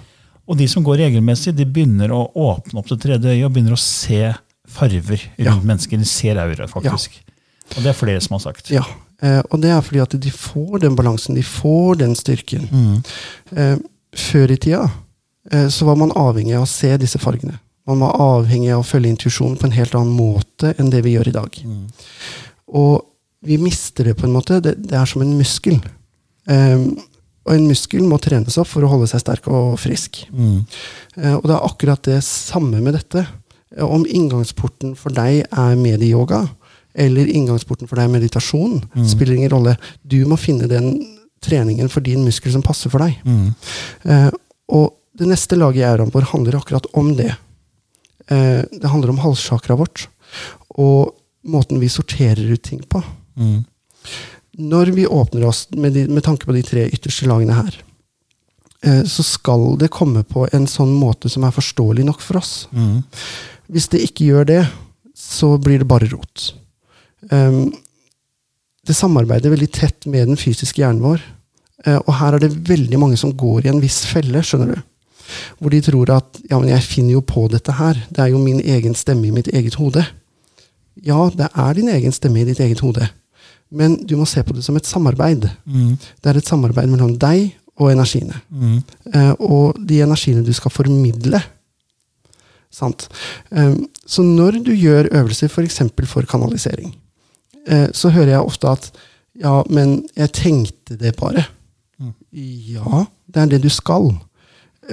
Og 0.49 0.57
de 0.57 0.65
som 0.69 0.85
går 0.85 1.03
regelmessig, 1.05 1.53
de 1.57 1.67
begynner 1.69 2.09
å 2.13 2.31
åpne 2.33 2.81
opp 2.81 2.89
det 2.89 3.03
tredje 3.05 3.29
øyet 3.35 3.45
og 3.45 3.53
begynner 3.53 3.77
å 3.77 3.81
se 3.81 4.33
farver 4.65 5.21
rundt 5.37 5.45
Ja. 5.45 5.55
mennesker. 5.61 5.99
De 6.01 6.09
ser 6.09 6.41
aura, 6.41 6.67
faktisk. 6.69 7.21
Og 7.75 7.81
det 7.81 7.91
er 7.91 7.99
flere 7.99 8.21
som 8.25 8.37
har 8.39 8.45
sagt. 8.51 8.71
ja. 8.75 8.85
Eh, 9.23 9.41
og 9.51 9.61
det 9.63 9.71
er 9.71 9.81
fordi 9.81 10.01
at 10.03 10.15
de 10.21 10.31
får 10.31 10.83
den 10.83 10.97
balansen, 10.99 11.37
de 11.39 11.43
får 11.47 12.01
den 12.03 12.17
styrken. 12.19 12.67
Mm. 12.69 12.97
Eh, 13.57 13.77
før 14.15 14.51
i 14.51 14.57
tida 14.61 14.83
eh, 15.53 15.69
så 15.73 15.87
var 15.87 15.97
man 15.97 16.13
avhengig 16.19 16.57
av 16.59 16.67
å 16.67 16.71
se 16.71 16.91
disse 17.01 17.21
fargene. 17.23 17.57
Man 17.89 18.03
var 18.03 18.19
avhengig 18.21 18.73
av 18.75 18.83
å 18.83 18.87
følge 18.89 19.13
intuisjonen 19.15 19.57
på 19.61 19.69
en 19.69 19.77
helt 19.77 19.95
annen 19.95 20.13
måte 20.17 20.75
enn 20.79 20.91
det 20.93 21.05
vi 21.07 21.15
gjør 21.15 21.31
i 21.31 21.37
dag. 21.37 21.59
Mm. 21.63 21.87
Og 22.75 23.05
vi 23.45 23.59
mister 23.61 24.09
det 24.09 24.17
på 24.19 24.27
en 24.27 24.35
måte. 24.35 24.61
Det, 24.65 24.75
det 24.89 24.97
er 24.99 25.09
som 25.09 25.23
en 25.23 25.35
muskel. 25.39 25.79
Um, 26.49 26.95
og 27.45 27.53
en 27.53 27.67
muskel 27.69 28.05
må 28.09 28.17
trenes 28.25 28.57
opp 28.61 28.71
for 28.71 28.85
å 28.85 28.89
holde 28.89 29.09
seg 29.11 29.21
sterk 29.21 29.49
og 29.53 29.77
frisk. 29.81 30.23
Mm. 30.33 30.63
Eh, 31.21 31.35
og 31.37 31.45
det 31.45 31.57
er 31.57 31.67
akkurat 31.67 32.09
det 32.09 32.21
samme 32.25 32.81
med 32.81 32.97
dette. 32.97 33.27
Om 33.85 34.07
inngangsporten 34.09 34.95
for 34.97 35.13
deg 35.13 35.43
er 35.45 35.77
medieyoga, 35.77 36.45
eller 36.95 37.27
inngangsporten 37.27 37.89
for 37.91 37.97
deg 37.99 38.05
er 38.09 38.13
meditasjon, 38.15 38.83
Mm. 38.95 39.09
spiller 39.09 39.35
ingen 39.35 39.51
rolle. 39.51 39.77
Du 40.07 40.25
må 40.27 40.37
finne 40.39 40.69
den 40.69 41.17
treningen 41.43 41.89
for 41.91 42.01
din 42.01 42.25
muskel 42.25 42.53
som 42.53 42.63
passer 42.63 42.91
for 42.91 42.99
deg. 43.05 43.19
Mm. 43.25 43.55
Eh, 44.05 44.31
og 44.69 44.95
det 45.19 45.27
neste 45.29 45.57
laget 45.59 45.83
i 45.83 45.89
auraen 45.89 46.11
vår 46.15 46.31
handler 46.33 46.57
akkurat 46.61 46.87
om 46.95 47.15
det. 47.17 47.35
Eh, 48.31 48.63
det 48.73 48.89
handler 48.91 49.11
om 49.11 49.19
halssjakra 49.19 49.77
vårt, 49.77 50.07
og 50.79 51.15
måten 51.45 51.81
vi 51.81 51.89
sorterer 51.89 52.53
ut 52.53 52.63
ting 52.63 52.81
på. 52.89 53.03
Mm. 53.37 53.65
Når 54.59 54.93
vi 54.95 55.07
åpner 55.07 55.45
oss 55.47 55.67
med, 55.75 55.93
de, 55.93 56.07
med 56.09 56.23
tanke 56.23 56.47
på 56.47 56.55
de 56.55 56.63
tre 56.63 56.87
ytterste 56.89 57.27
lagene 57.27 57.53
her, 57.59 57.77
eh, 58.87 59.03
så 59.03 59.23
skal 59.27 59.77
det 59.81 59.91
komme 59.91 60.23
på 60.25 60.47
en 60.55 60.67
sånn 60.71 60.95
måte 60.97 61.29
som 61.29 61.45
er 61.45 61.51
forståelig 61.51 62.05
nok 62.07 62.21
for 62.23 62.39
oss. 62.39 62.69
Mm. 62.73 63.03
Hvis 63.69 63.89
det 63.91 64.01
ikke 64.07 64.31
gjør 64.31 64.47
det, 64.47 64.63
så 65.15 65.59
blir 65.59 65.79
det 65.83 65.89
bare 65.91 66.09
rot. 66.13 66.55
Um, 67.31 67.73
det 68.85 68.97
samarbeider 68.97 69.53
veldig 69.55 69.71
tett 69.73 70.07
med 70.11 70.29
den 70.29 70.41
fysiske 70.41 70.83
hjernen 70.83 71.05
vår. 71.05 71.23
Eh, 71.87 72.01
og 72.01 72.13
her 72.19 72.37
er 72.37 72.45
det 72.45 72.53
veldig 72.69 73.01
mange 73.01 73.19
som 73.21 73.33
går 73.37 73.65
i 73.65 73.73
en 73.73 73.81
viss 73.83 74.03
felle, 74.09 74.43
skjønner 74.45 74.75
du. 74.75 74.83
Hvor 75.59 75.73
de 75.73 75.81
tror 75.85 76.13
at 76.19 76.41
ja, 76.51 76.59
men 76.59 76.69
jeg 76.69 76.85
finner 76.85 77.17
jo 77.17 77.25
på 77.25 77.47
dette 77.53 77.75
her. 77.79 77.99
Det 78.11 78.23
er 78.23 78.33
jo 78.35 78.43
min 78.43 78.61
egen 78.61 78.97
stemme 78.99 79.29
i 79.29 79.35
mitt 79.35 79.49
eget 79.49 79.79
hode. 79.81 80.05
Ja, 81.05 81.31
det 81.35 81.49
er 81.51 81.77
din 81.77 81.91
egen 81.91 82.13
stemme 82.15 82.43
i 82.43 82.49
ditt 82.49 82.61
eget 82.63 82.85
hode. 82.85 83.09
Men 83.75 83.97
du 84.07 84.17
må 84.21 84.29
se 84.29 84.45
på 84.45 84.55
det 84.55 84.63
som 84.67 84.77
et 84.79 84.87
samarbeid. 84.87 85.49
Mm. 85.65 85.97
Det 85.97 86.31
er 86.31 86.39
et 86.39 86.49
samarbeid 86.49 86.93
mellom 86.93 87.17
deg 87.19 87.55
og 87.81 87.91
energiene. 87.91 88.37
Mm. 88.53 88.77
Eh, 89.11 89.33
og 89.41 89.81
de 89.81 90.03
energiene 90.05 90.45
du 90.47 90.53
skal 90.55 90.73
formidle. 90.75 91.41
Sant? 92.75 93.09
Eh, 93.51 93.75
så 94.07 94.23
når 94.23 94.61
du 94.67 94.75
gjør 94.77 95.09
øvelser 95.11 95.49
f.eks. 95.49 95.81
For, 95.89 96.11
for 96.11 96.29
kanalisering, 96.31 96.93
så 97.97 98.11
hører 98.13 98.35
jeg 98.37 98.45
ofte 98.45 98.69
at 98.77 98.91
ja, 99.41 99.63
men 99.73 100.03
jeg 100.15 100.31
tenkte 100.37 100.97
det 101.01 101.15
bare. 101.19 101.47
Mm. 101.99 102.13
Ja, 102.75 103.05
det 103.33 103.41
er 103.43 103.47
det 103.55 103.63
du 103.65 103.71
skal. 103.73 104.13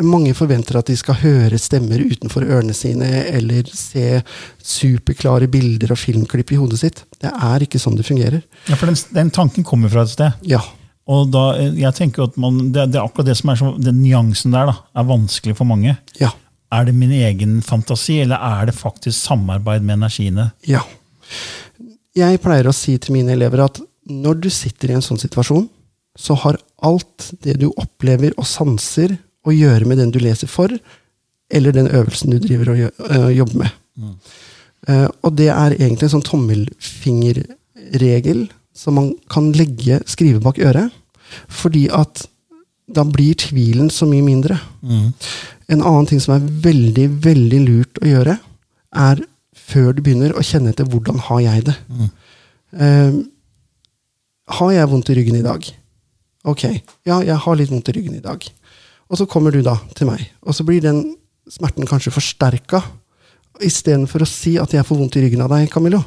Mange 0.01 0.31
forventer 0.38 0.77
at 0.79 0.88
de 0.88 0.95
skal 0.95 1.17
høre 1.19 1.57
stemmer 1.60 1.99
utenfor 1.99 2.45
ørene 2.47 2.71
sine 2.73 3.10
eller 3.27 3.67
se 3.75 4.21
superklare 4.63 5.49
bilder 5.51 5.91
og 5.91 5.99
filmklipp 5.99 6.53
i 6.55 6.60
hodet 6.62 6.79
sitt. 6.79 7.01
Det 7.21 7.29
er 7.34 7.65
ikke 7.65 7.81
sånn 7.81 7.97
det 7.99 8.05
fungerer. 8.07 8.39
Ja, 8.71 8.77
for 8.79 8.88
den, 8.88 8.97
den 9.17 9.34
tanken 9.36 9.67
kommer 9.67 9.91
fra 9.91 10.05
et 10.07 10.13
sted. 10.13 10.38
Ja, 10.47 10.62
Og 11.12 11.27
da, 11.34 11.41
eh, 11.60 11.73
jeg 11.81 11.91
tenker 11.97 12.29
at 12.29 12.38
man, 12.39 12.69
det, 12.71 12.88
det 12.93 13.01
er 13.01 13.03
akkurat 13.10 13.27
det 13.27 13.36
som 13.41 13.51
er 13.51 13.60
så, 13.60 13.71
den 13.84 13.99
nyansen 14.03 14.53
der 14.55 14.69
da, 14.71 14.77
er 14.95 15.10
vanskelig 15.10 15.57
for 15.60 15.67
mange. 15.67 15.97
ja, 16.21 16.29
Er 16.71 16.86
det 16.88 16.93
min 16.95 17.12
egen 17.12 17.57
fantasi, 17.62 18.21
eller 18.23 18.39
er 18.39 18.69
det 18.69 18.75
faktisk 18.77 19.17
samarbeid 19.27 19.84
med 19.84 19.99
energiene? 19.99 20.51
ja. 20.65 20.81
Jeg 22.17 22.41
pleier 22.43 22.67
å 22.67 22.74
si 22.76 22.97
til 23.00 23.13
mine 23.15 23.32
elever 23.38 23.62
at 23.63 23.80
når 24.12 24.36
du 24.43 24.50
sitter 24.52 24.91
i 24.91 24.95
en 24.97 25.06
sånn 25.06 25.21
situasjon, 25.21 25.69
så 26.19 26.36
har 26.43 26.60
alt 26.84 27.30
det 27.45 27.56
du 27.62 27.69
opplever 27.71 28.32
og 28.38 28.45
sanser, 28.50 29.15
å 29.41 29.50
gjøre 29.50 29.88
med 29.89 29.97
den 29.97 30.12
du 30.13 30.19
leser 30.21 30.45
for, 30.45 30.69
eller 31.50 31.74
den 31.74 31.89
øvelsen 31.89 32.30
du 32.30 32.38
driver 32.43 32.69
og 32.69 32.78
øh, 32.86 33.32
jobber 33.34 33.58
med. 33.63 33.71
Eh, 34.88 35.08
og 35.26 35.34
det 35.39 35.50
er 35.50 35.74
egentlig 35.80 36.06
en 36.08 36.15
sånn 36.15 36.28
tommelfingerregel 36.28 38.39
som 38.78 38.93
man 39.00 39.08
kan 39.34 39.50
legge, 39.58 39.97
skrive 40.06 40.39
bak 40.43 40.58
øret, 40.62 40.89
fordi 41.50 41.89
at 41.89 42.28
da 42.91 43.04
blir 43.08 43.36
tvilen 43.39 43.89
så 43.89 44.06
mye 44.10 44.24
mindre. 44.26 44.58
En 45.71 45.82
annen 45.82 46.06
ting 46.10 46.19
som 46.21 46.34
er 46.36 46.50
veldig, 46.69 47.08
veldig 47.24 47.62
lurt 47.65 47.97
å 48.04 48.08
gjøre, 48.10 48.36
er 48.91 49.21
før 49.71 49.93
du 49.95 50.01
begynner 50.03 50.36
å 50.36 50.43
kjenne 50.45 50.73
etter 50.73 50.88
hvordan 50.89 51.21
har 51.27 51.43
jeg 51.45 51.67
det. 51.69 51.77
Eh, 52.71 53.19
har 54.57 54.71
jeg 54.75 54.89
vondt 54.91 55.12
i 55.12 55.17
ryggen 55.17 55.39
i 55.39 55.45
dag? 55.45 55.67
Ok, 56.47 56.63
ja, 57.07 57.19
jeg 57.21 57.38
har 57.43 57.57
litt 57.57 57.71
vondt 57.71 57.91
i 57.91 57.95
ryggen 57.97 58.17
i 58.17 58.23
dag. 58.23 58.45
Og 59.12 59.19
så 59.19 59.27
kommer 59.29 59.53
du 59.53 59.62
da 59.65 59.75
til 59.97 60.10
meg, 60.10 60.23
og 60.41 60.55
så 60.55 60.65
blir 60.67 60.81
den 60.84 61.03
smerten 61.51 61.88
kanskje 61.88 62.13
forsterka. 62.15 62.81
Istedenfor 63.62 64.23
å 64.23 64.29
si 64.29 64.55
at 64.62 64.73
jeg 64.73 64.88
får 64.88 64.97
vondt 64.97 65.17
i 65.19 65.25
ryggen 65.25 65.43
av 65.43 65.51
deg, 65.53 65.67
Camillo, 65.71 65.99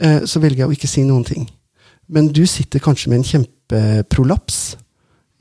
uh, 0.00 0.22
så 0.26 0.40
velger 0.42 0.64
jeg 0.64 0.70
å 0.70 0.74
ikke 0.74 0.90
si 0.90 1.04
noen 1.06 1.26
ting. 1.28 1.44
Men 2.10 2.30
du 2.34 2.42
sitter 2.48 2.82
kanskje 2.82 3.12
med 3.12 3.20
en 3.20 3.28
kjempeprolaps 3.28 4.60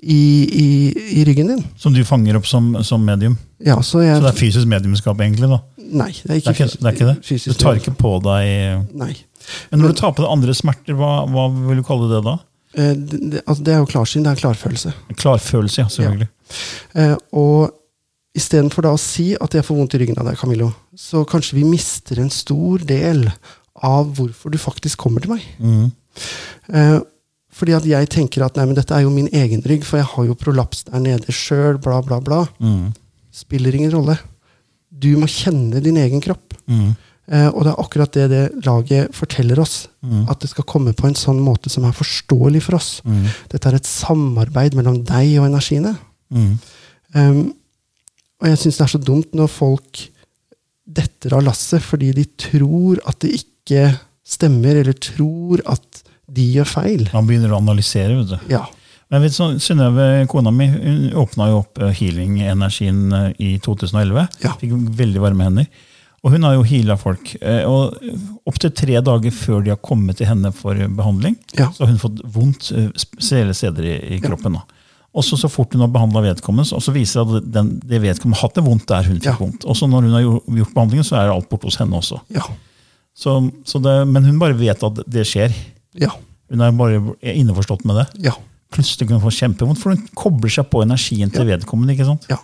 i, 0.04 0.22
i, 0.48 0.68
i 1.20 1.24
ryggen 1.28 1.48
din. 1.52 1.64
Som 1.78 1.94
du 1.94 2.02
fanger 2.08 2.40
opp 2.40 2.48
som, 2.48 2.72
som 2.88 3.04
medium. 3.06 3.38
Ja, 3.60 3.82
så 3.84 4.04
jeg, 4.04 4.18
Så 4.18 4.24
det 4.24 4.32
er 4.32 4.40
fysisk 4.40 4.70
mediumskap, 4.72 5.20
egentlig? 5.20 5.50
da. 5.52 5.60
Nei, 5.90 6.12
det 6.24 6.24
er 6.24 6.40
Det 6.40 6.48
er 6.48 6.54
ikke 6.54 6.68
det? 6.70 6.84
Er 6.86 6.94
ikke 6.96 7.10
det? 7.10 7.16
fysisk 7.26 7.58
Du 7.58 7.64
tar 7.64 7.80
ikke 7.80 7.96
på 7.98 8.12
deg 8.22 8.94
Nei. 9.00 9.14
Men 9.72 9.82
når 9.82 9.96
du 9.96 10.00
tar 10.04 10.14
på 10.14 10.22
deg 10.24 10.30
andre 10.32 10.54
smerter, 10.54 10.96
hva, 11.00 11.26
hva 11.28 11.48
vil 11.56 11.82
du 11.82 11.86
kalle 11.88 12.10
det 12.12 12.22
da? 12.28 12.36
Eh, 12.78 12.94
det, 12.94 13.20
det, 13.34 13.44
altså 13.46 13.66
det 13.66 13.74
er 13.74 13.82
jo 13.82 13.90
klarsyn, 13.90 14.24
det 14.26 14.32
er 14.36 14.42
klarfølelse. 14.44 14.94
Klarfølelse, 15.18 15.82
ja. 15.82 15.90
Selvfølgelig. 15.90 16.30
Eh, 17.02 17.16
og 17.42 17.76
istedenfor 18.38 18.86
da 18.86 18.94
å 18.96 19.02
si 19.02 19.32
at 19.42 19.56
jeg 19.58 19.66
får 19.66 19.80
vondt 19.80 19.96
i 19.98 20.02
ryggen 20.04 20.20
av 20.22 20.30
deg, 20.30 20.38
Camillo, 20.40 20.70
så 20.96 21.24
kanskje 21.28 21.58
vi 21.58 21.66
mister 21.68 22.22
en 22.22 22.30
stor 22.34 22.86
del 22.88 23.26
av 23.76 24.12
hvorfor 24.18 24.54
du 24.54 24.60
faktisk 24.62 25.02
kommer 25.02 25.24
til 25.24 25.34
meg. 25.34 25.48
Mm. 25.58 25.90
Eh, 26.76 27.00
fordi 27.60 27.76
at 27.76 27.86
jeg 27.88 28.10
tenker 28.14 28.46
at 28.46 28.56
nei, 28.56 28.66
men 28.70 28.78
dette 28.78 28.96
er 28.96 29.04
jo 29.04 29.12
min 29.14 29.28
egen 29.36 29.62
rygg, 29.68 29.84
for 29.88 30.00
jeg 30.00 30.08
har 30.14 30.28
jo 30.30 30.38
prolaps 30.40 30.86
der 30.88 31.04
nede 31.04 31.36
sjøl, 31.36 31.80
bla, 31.84 32.00
bla, 32.06 32.22
bla. 32.24 32.46
Mm. 32.64 32.94
Spiller 33.36 33.76
ingen 33.76 33.92
rolle. 33.94 34.16
Du 34.90 35.12
må 35.20 35.28
kjenne 35.30 35.82
din 35.84 36.00
egen 36.00 36.24
kropp. 36.24 36.56
Mm. 36.72 36.94
Eh, 37.30 37.48
og 37.52 37.62
det 37.66 37.72
er 37.72 37.82
akkurat 37.84 38.16
det 38.16 38.26
det 38.32 38.44
laget 38.66 39.14
forteller 39.16 39.60
oss. 39.62 39.84
Mm. 40.02 40.24
At 40.32 40.42
det 40.42 40.50
skal 40.54 40.68
komme 40.70 40.96
på 40.98 41.10
en 41.10 41.18
sånn 41.20 41.42
måte 41.44 41.72
som 41.72 41.86
er 41.86 41.96
forståelig 41.96 42.64
for 42.66 42.80
oss. 42.80 42.92
Mhm. 43.06 43.28
Dette 43.52 43.70
er 43.70 43.78
et 43.78 43.90
samarbeid 43.90 44.78
mellom 44.80 45.04
deg 45.04 45.36
og 45.38 45.50
energiene. 45.50 45.98
Um, 46.30 47.54
og 48.40 48.48
jeg 48.48 48.60
syns 48.62 48.78
det 48.78 48.86
er 48.86 48.94
så 48.94 49.02
dumt 49.02 49.34
når 49.36 49.50
folk 49.52 50.04
detter 50.90 51.34
av 51.38 51.42
lasset 51.46 51.82
fordi 51.86 52.12
de 52.18 52.26
tror 52.40 53.02
at 53.10 53.18
det 53.24 53.34
ikke 53.42 53.88
stemmer, 54.26 54.78
eller 54.78 54.94
tror 54.94 55.62
at 55.70 56.04
de 56.34 56.46
gjør 56.54 56.68
feil. 56.70 57.08
Man 57.14 57.28
begynner 57.28 57.52
å 57.54 57.60
analysere. 57.62 58.18
vet 58.20 58.30
du. 58.36 58.54
Ja. 58.54 58.66
Men 59.10 59.22
vet 59.24 59.34
du, 59.38 59.60
Synnøve, 59.60 60.28
kona 60.30 60.52
mi, 60.54 60.68
hun 60.70 61.12
åpna 61.18 61.48
jo 61.50 61.62
opp 61.64 61.80
eh, 61.82 61.92
healing-energien 61.98 63.14
eh, 63.14 63.30
i 63.40 63.54
2011. 63.66 64.28
Ja. 64.44 64.54
Fikk 64.62 64.76
veldig 65.00 65.22
varme 65.24 65.48
hender. 65.48 65.68
Og 66.24 66.34
hun 66.34 66.44
har 66.44 66.54
jo 66.58 66.66
heala 66.68 66.98
folk. 67.00 67.36
eh, 67.42 67.64
Og 67.66 67.96
Opptil 68.50 68.72
tre 68.76 69.00
dager 69.02 69.32
før 69.32 69.64
de 69.64 69.70
har 69.72 69.80
kommet 69.82 70.18
til 70.20 70.28
henne 70.28 70.52
for 70.54 70.76
behandling, 70.76 71.38
Ja. 71.58 71.70
så 71.72 71.86
har 71.86 71.94
hun 71.94 71.98
fått 72.02 72.20
vondt 72.34 72.70
spesielle 73.00 73.54
steder 73.56 73.84
i, 73.86 73.96
i 74.16 74.20
kroppen. 74.20 74.54
da. 74.60 74.64
Og 75.16 75.24
så 75.26 75.38
så 75.42 75.50
fort 75.50 75.74
hun 75.74 75.82
har 75.82 75.88
behandla 75.90 76.22
vedkommende, 76.22 76.68
så- 76.70 76.76
og 76.78 76.82
så 76.86 76.92
viser 76.94 77.26
det 77.26 77.38
at 77.44 77.52
den, 77.52 77.80
det 77.86 78.02
vedkommende 78.02 78.38
har 78.38 78.50
hatt 78.50 78.56
det 78.56 78.64
vondt 78.66 78.86
der 78.88 79.04
hun 79.04 79.16
fikk 79.20 79.26
Ja. 79.26 79.38
vondt. 79.40 79.66
Og 79.66 79.76
så 79.76 79.88
når 79.90 80.02
hun 80.06 80.12
har 80.12 80.22
gjort, 80.22 80.46
gjort 80.60 80.74
behandlingen, 80.76 81.04
så 81.08 81.16
er 81.18 81.32
alt 81.34 81.50
borte 81.50 81.66
hos 81.66 81.78
henne 81.78 81.98
også. 81.98 82.20
Ja. 82.30 82.44
Så, 83.18 83.52
så 83.66 83.82
det, 83.82 84.08
men 84.08 84.24
hun 84.24 84.38
bare 84.40 84.54
vet 84.54 84.84
at 84.84 85.00
det 85.10 85.26
skjer. 85.26 85.50
Ja. 85.98 86.12
Hun 86.50 86.62
er 86.62 86.72
bare 86.78 87.00
innforstått 87.22 87.86
med 87.90 87.96
det. 88.04 88.08
ja. 88.30 88.36
Plutselig 88.70 89.08
kan 89.10 89.18
hun 89.18 89.24
få 89.24 89.32
kjempevondt, 89.34 89.80
for 89.82 89.96
hun 89.96 90.04
kobler 90.14 90.52
seg 90.54 90.68
på 90.70 90.84
energien 90.84 91.32
til 91.34 91.48
vedkommende. 91.48 91.96
ikke 91.96 92.06
sant? 92.06 92.28
ja. 92.30 92.38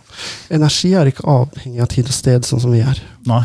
Energi 0.50 0.90
er 0.98 1.06
ikke 1.06 1.22
avhengig 1.30 1.78
av 1.84 1.86
tid 1.92 2.10
og 2.10 2.16
sted, 2.16 2.42
sånn 2.48 2.64
som 2.64 2.72
vi 2.74 2.80
er. 2.82 2.98
Nei, 3.30 3.44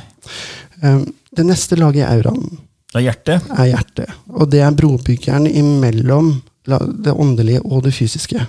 Um, 0.82 1.04
det 1.38 1.44
neste 1.46 1.78
laget 1.78 2.02
i 2.02 2.08
auraen 2.10 2.56
det 2.90 2.98
er 2.98 3.04
hjertet. 3.06 3.44
er 3.54 3.68
hjertet. 3.70 4.14
Og 4.34 4.50
det 4.50 4.64
er 4.66 4.72
brobyggeren 4.74 5.46
imellom 5.46 6.32
det 6.66 7.14
åndelige 7.14 7.62
og 7.62 7.84
det 7.86 7.94
fysiske. 7.94 8.42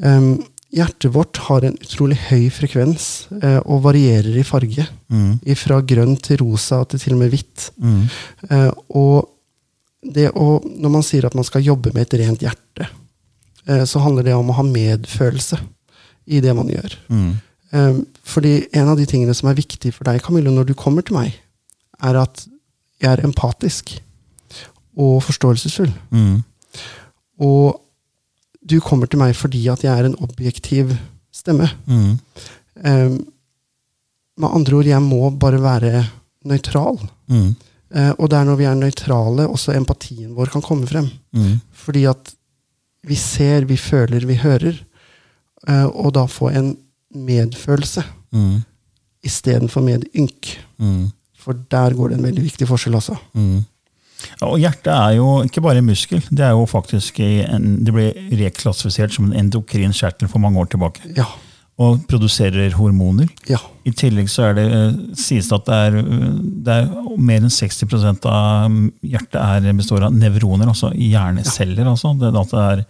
Um, 0.00 0.38
hjertet 0.72 1.12
vårt 1.12 1.36
har 1.50 1.66
en 1.68 1.76
utrolig 1.76 2.16
høy 2.30 2.48
frekvens 2.48 3.26
eh, 3.42 3.58
og 3.66 3.82
varierer 3.84 4.38
i 4.40 4.44
farge. 4.48 4.86
Mm. 5.12 5.36
Fra 5.60 5.82
grønn 5.84 6.16
til 6.24 6.40
rosa 6.40 6.80
til 6.88 7.02
til 7.02 7.12
og 7.18 7.20
med 7.20 7.34
hvitt. 7.34 7.68
Mm. 7.76 8.02
Eh, 8.48 8.70
og 8.96 9.28
det 10.14 10.28
å, 10.38 10.56
når 10.64 10.92
man 10.92 11.06
sier 11.06 11.26
at 11.26 11.36
man 11.38 11.46
skal 11.46 11.64
jobbe 11.64 11.92
med 11.94 12.06
et 12.06 12.18
rent 12.20 12.44
hjerte, 12.44 12.88
eh, 13.66 13.84
så 13.88 14.02
handler 14.04 14.26
det 14.26 14.36
om 14.36 14.50
å 14.50 14.58
ha 14.58 14.66
medfølelse 14.66 15.58
i 16.32 16.42
det 16.44 16.54
man 16.56 16.70
gjør. 16.70 16.96
Mm. 17.12 17.32
Eh, 17.72 18.00
fordi 18.28 18.54
en 18.78 18.92
av 18.92 19.00
de 19.00 19.06
tingene 19.08 19.34
som 19.36 19.50
er 19.50 19.58
viktig 19.58 19.94
for 19.96 20.08
deg, 20.08 20.22
Camille, 20.24 20.52
når 20.52 20.70
du 20.70 20.74
kommer 20.78 21.04
til 21.06 21.18
meg, 21.18 21.36
er 22.02 22.18
at 22.20 22.44
jeg 23.02 23.10
er 23.10 23.24
empatisk 23.26 23.94
og 24.98 25.22
forståelsesfull. 25.24 25.90
Mm. 26.12 26.42
Og 27.42 27.80
du 28.62 28.78
kommer 28.84 29.10
til 29.10 29.22
meg 29.22 29.34
fordi 29.34 29.64
at 29.72 29.82
jeg 29.84 29.92
er 29.92 30.06
en 30.06 30.18
objektiv 30.22 30.92
stemme. 31.34 31.68
Mm. 31.88 32.18
Eh, 32.84 33.14
med 34.42 34.48
andre 34.48 34.78
ord, 34.78 34.88
jeg 34.88 35.02
må 35.04 35.30
bare 35.30 35.60
være 35.62 36.04
nøytral. 36.48 37.00
Mm. 37.30 37.52
Eh, 37.94 38.12
og 38.18 38.30
det 38.32 38.38
er 38.38 38.44
når 38.48 38.56
vi 38.60 38.64
er 38.68 38.78
nøytrale, 38.78 39.48
også 39.52 39.74
empatien 39.76 40.32
vår 40.36 40.52
kan 40.54 40.62
komme 40.64 40.86
frem. 40.88 41.10
Mm. 41.36 41.58
Fordi 41.84 42.04
at 42.08 42.34
vi 43.04 43.14
ser, 43.18 43.64
vi 43.68 43.76
føler, 43.76 44.24
vi 44.26 44.34
hører. 44.40 44.78
Eh, 45.68 45.84
og 45.86 46.12
da 46.16 46.26
få 46.30 46.50
en 46.54 46.76
medfølelse 47.14 48.04
Mm. 48.32 48.62
istedenfor 49.24 49.82
medynk. 49.84 50.54
Mm. 50.80 51.10
For 51.36 51.52
der 51.70 51.92
går 51.94 52.08
det 52.08 52.16
en 52.18 52.24
veldig 52.24 52.42
viktig 52.46 52.66
forskjell, 52.70 52.94
altså. 52.96 53.16
Mm. 53.34 53.64
Ja, 54.40 54.46
Og 54.46 54.58
hjertet 54.62 54.86
er 54.94 55.16
jo 55.18 55.42
ikke 55.42 55.60
bare 55.60 55.78
en 55.82 55.86
muskel, 55.90 56.22
det 56.30 56.40
er 56.46 56.50
jo 56.54 56.64
faktisk 56.70 57.18
en, 57.20 57.84
det 57.84 57.92
ble 57.92 58.06
reklassifisert 58.38 59.12
som 59.12 59.26
en 59.28 59.36
endokrin 59.44 59.92
kjertel 59.92 60.28
for 60.30 60.38
mange 60.38 60.58
år 60.62 60.70
tilbake. 60.72 61.02
Ja. 61.16 61.26
Og 61.80 62.02
produserer 62.06 62.74
hormoner. 62.76 63.30
Ja. 63.48 63.58
I 63.88 63.94
tillegg 63.96 64.28
så 64.30 64.50
er 64.50 64.58
det, 64.58 64.66
eh, 64.76 64.98
sies 65.16 65.48
det 65.48 65.56
at 65.56 65.64
det 65.66 65.78
er, 65.86 65.96
eh, 65.98 66.34
det 66.66 66.74
er 66.74 67.16
mer 67.16 67.40
enn 67.40 67.50
60% 67.50 68.26
av 68.28 68.76
hjertet 69.02 69.40
er, 69.40 69.72
består 69.72 70.04
av 70.04 70.12
nevroner, 70.12 70.68
altså 70.68 70.92
hjerneceller. 70.92 71.88
Altså. 71.88 72.12
Det, 72.20 72.34
at 72.36 72.52
det 72.52 72.66
er, 72.66 72.84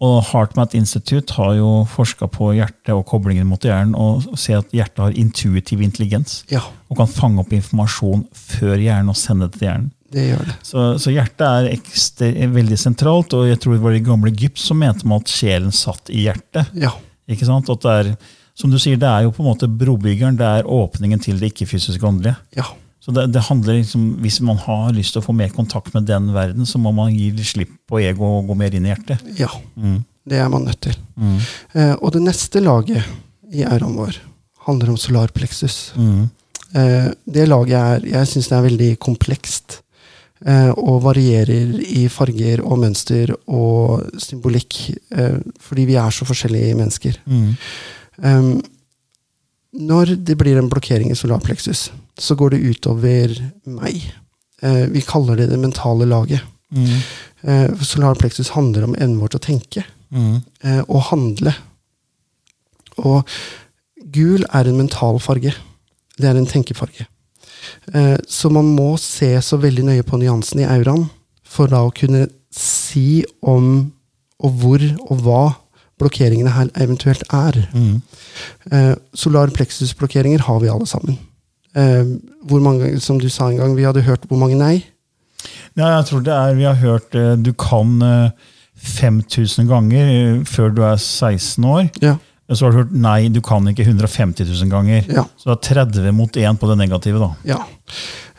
og 0.00 0.22
HeartMath 0.30 0.76
Institute 0.76 1.34
har 1.36 1.54
jo 1.58 1.84
forska 1.88 2.28
på 2.32 2.54
hjertet 2.56 2.92
og 2.94 3.04
koblingen 3.08 3.48
mot 3.48 3.60
hjernen, 3.60 3.92
og 3.94 4.38
ser 4.38 4.62
at 4.62 4.72
hjertet 4.72 5.02
har 5.02 5.16
intuitiv 5.20 5.82
intelligens 5.84 6.44
ja, 6.48 6.62
og 6.88 6.96
kan 7.02 7.10
fange 7.10 7.42
opp 7.42 7.52
informasjon 7.52 8.24
før 8.32 8.80
hjernen 8.80 9.12
og 9.12 9.18
sende 9.20 9.48
det 9.48 9.58
til 9.58 9.68
hjernen. 9.68 9.90
det 10.10 10.24
gjør 10.30 10.48
det. 10.48 10.56
Så, 10.66 10.86
så 11.04 11.12
hjertet 11.12 11.44
er 11.46 11.68
ekstra, 11.74 12.30
veldig 12.56 12.78
sentralt, 12.80 13.36
og 13.36 13.46
jeg 13.50 13.60
tror 13.60 13.76
det 13.76 13.84
var 13.84 13.98
i 13.98 14.02
gamle 14.08 14.32
Egypt 14.32 14.58
som 14.58 14.80
mente 14.80 15.06
man 15.06 15.20
at 15.20 15.30
sjelen 15.30 15.74
satt 15.74 16.08
i 16.08 16.24
hjertet. 16.24 16.72
Ja. 16.80 16.94
Ikke 17.30 17.48
sant? 17.48 17.70
At 17.72 17.86
det 17.86 17.96
er, 18.02 18.12
som 18.58 18.72
du 18.72 18.78
sier, 18.82 18.98
det 19.00 19.08
er 19.08 19.24
jo 19.26 19.32
på 19.34 19.44
en 19.44 19.50
måte 19.52 19.70
brobyggeren, 19.70 20.38
det 20.40 20.46
er 20.46 20.68
åpningen 20.68 21.22
til 21.22 21.40
det 21.40 21.52
ikke-fysiske 21.52 22.06
åndelige. 22.06 22.36
Ja. 22.58 22.68
Så 23.00 23.14
det, 23.16 23.30
det 23.32 23.46
handler 23.46 23.78
liksom, 23.78 24.02
Hvis 24.20 24.42
man 24.44 24.58
har 24.60 24.90
lyst 24.92 25.14
til 25.14 25.22
å 25.22 25.24
få 25.24 25.32
mer 25.32 25.48
kontakt 25.54 25.94
med 25.96 26.04
den 26.10 26.34
verden, 26.34 26.66
så 26.68 26.78
må 26.82 26.92
man 26.92 27.14
gi 27.16 27.30
slipp 27.48 27.72
på 27.88 28.02
ego 28.04 28.26
og 28.38 28.50
gå 28.50 28.58
mer 28.60 28.76
inn 28.76 28.88
i 28.88 28.92
hjertet. 28.92 29.22
ja. 29.38 29.50
Mm. 29.76 30.02
Det 30.30 30.36
er 30.38 30.50
man 30.52 30.66
nødt 30.68 30.82
til. 30.84 30.96
Mm. 31.16 31.38
Eh, 31.74 31.94
og 31.96 32.12
det 32.14 32.20
neste 32.22 32.60
laget 32.62 33.06
i 33.50 33.64
æraen 33.64 33.96
vår 33.96 34.18
handler 34.66 34.92
om 34.92 34.98
solarpleksus. 35.00 35.78
Mm. 35.96 36.28
Eh, 36.76 37.08
det 37.24 37.48
laget 37.48 37.74
er 37.78 38.04
Jeg 38.06 38.28
syns 38.28 38.50
det 38.50 38.58
er 38.58 38.66
veldig 38.68 38.90
komplekst. 39.02 39.80
Eh, 40.46 40.70
og 40.80 41.02
varierer 41.04 41.74
i 41.84 42.06
farger 42.08 42.62
og 42.64 42.78
mønster 42.80 43.34
og 43.46 44.06
symbolikk. 44.22 44.78
Eh, 45.12 45.36
fordi 45.60 45.84
vi 45.90 45.98
er 46.00 46.14
så 46.16 46.24
forskjellige 46.24 46.76
mennesker. 46.78 47.18
Mm. 47.28 47.50
Um, 48.24 48.62
når 49.72 50.14
det 50.24 50.38
blir 50.40 50.56
en 50.58 50.70
blokkering 50.72 51.12
i 51.12 51.18
solarpleksus, 51.18 51.90
så 52.18 52.36
går 52.36 52.54
det 52.56 52.62
utover 52.72 53.36
meg. 53.68 54.00
Eh, 54.62 54.86
vi 54.92 55.04
kaller 55.04 55.36
det 55.36 55.50
det 55.52 55.60
mentale 55.60 56.08
laget. 56.08 56.40
Mm. 56.72 56.88
Eh, 57.42 57.66
for 57.76 57.84
handler 58.56 58.84
om 58.88 58.94
evnen 58.96 59.20
vår 59.20 59.34
til 59.34 59.40
å 59.40 59.48
tenke 59.48 59.84
Mm. 60.10 60.42
eh, 60.64 60.82
og 60.88 61.02
handle. 61.12 61.52
Og 62.98 63.22
gul 64.10 64.42
er 64.52 64.66
en 64.66 64.76
mental 64.76 65.20
farge. 65.20 65.54
Det 66.18 66.26
er 66.26 66.36
en 66.36 66.46
tenkefarge. 66.46 67.06
Eh, 67.94 68.18
så 68.28 68.50
man 68.52 68.70
må 68.76 68.92
se 69.00 69.32
så 69.44 69.58
veldig 69.60 69.86
nøye 69.90 70.06
på 70.06 70.20
nyansen 70.20 70.62
i 70.62 70.68
auraen 70.68 71.08
for 71.44 71.70
da 71.70 71.82
å 71.86 71.94
kunne 71.94 72.28
si 72.54 73.24
om 73.42 73.90
og 74.40 74.54
hvor 74.62 74.84
og 75.10 75.24
hva 75.24 75.42
blokkeringene 76.00 76.52
her 76.54 76.70
eventuelt 76.80 77.26
er. 77.28 77.58
Mm. 77.76 78.00
solar 79.12 79.50
plexus-blokkeringer 79.52 80.40
har 80.46 80.62
vi 80.62 80.70
alle 80.72 80.86
sammen. 80.88 81.18
Eh, 81.76 82.06
hvor 82.48 82.62
mange, 82.64 82.98
som 83.00 83.20
du 83.20 83.28
sa 83.28 83.50
en 83.50 83.60
gang, 83.60 83.76
vi 83.76 83.84
hadde 83.86 84.02
hørt 84.02 84.24
hvor 84.26 84.40
mange 84.40 84.56
nei? 84.58 84.80
Ja, 85.78 85.86
jeg 85.96 86.08
tror 86.08 86.24
det 86.26 86.32
er, 86.34 86.54
Vi 86.54 86.66
har 86.66 86.74
hørt 86.80 87.14
eh, 87.14 87.36
du 87.38 87.52
kan 87.52 88.02
eh, 88.02 88.30
5000 88.74 89.68
ganger 89.68 90.10
eh, 90.10 90.40
før 90.44 90.74
du 90.74 90.82
er 90.82 90.96
16 90.96 91.64
år. 91.64 91.86
Ja. 92.02 92.16
Og 92.50 92.58
så 92.58 92.66
har 92.66 92.72
du 92.74 92.80
hørt 92.80 92.94
nei, 92.98 93.28
du 93.30 93.38
kan 93.46 93.66
ikke 93.70 93.84
150 93.86 94.48
000 94.48 94.70
ganger. 94.72 95.06
Ja. 95.06 95.22
Så 95.38 95.52
det 95.52 95.54
er 95.54 95.84
30 95.86 96.10
mot 96.18 96.34
1 96.36 96.58
på 96.58 96.70
det 96.70 96.76
negative. 96.80 97.20
da. 97.22 97.30
Ja. 97.46 97.60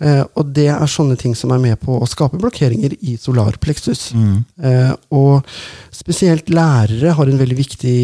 Eh, 0.02 0.24
og 0.36 0.50
det 0.56 0.68
er 0.74 0.90
sånne 0.92 1.16
ting 1.20 1.36
som 1.38 1.54
er 1.56 1.62
med 1.64 1.80
på 1.80 1.96
å 2.02 2.10
skape 2.10 2.40
blokkeringer 2.42 2.98
i 3.08 3.16
solarplexus. 3.22 4.10
Eh, 4.18 4.92
og 5.16 5.48
spesielt 5.96 6.52
lærere 6.52 7.14
har 7.16 7.32
en 7.32 7.40
veldig 7.40 7.58
viktig 7.60 7.98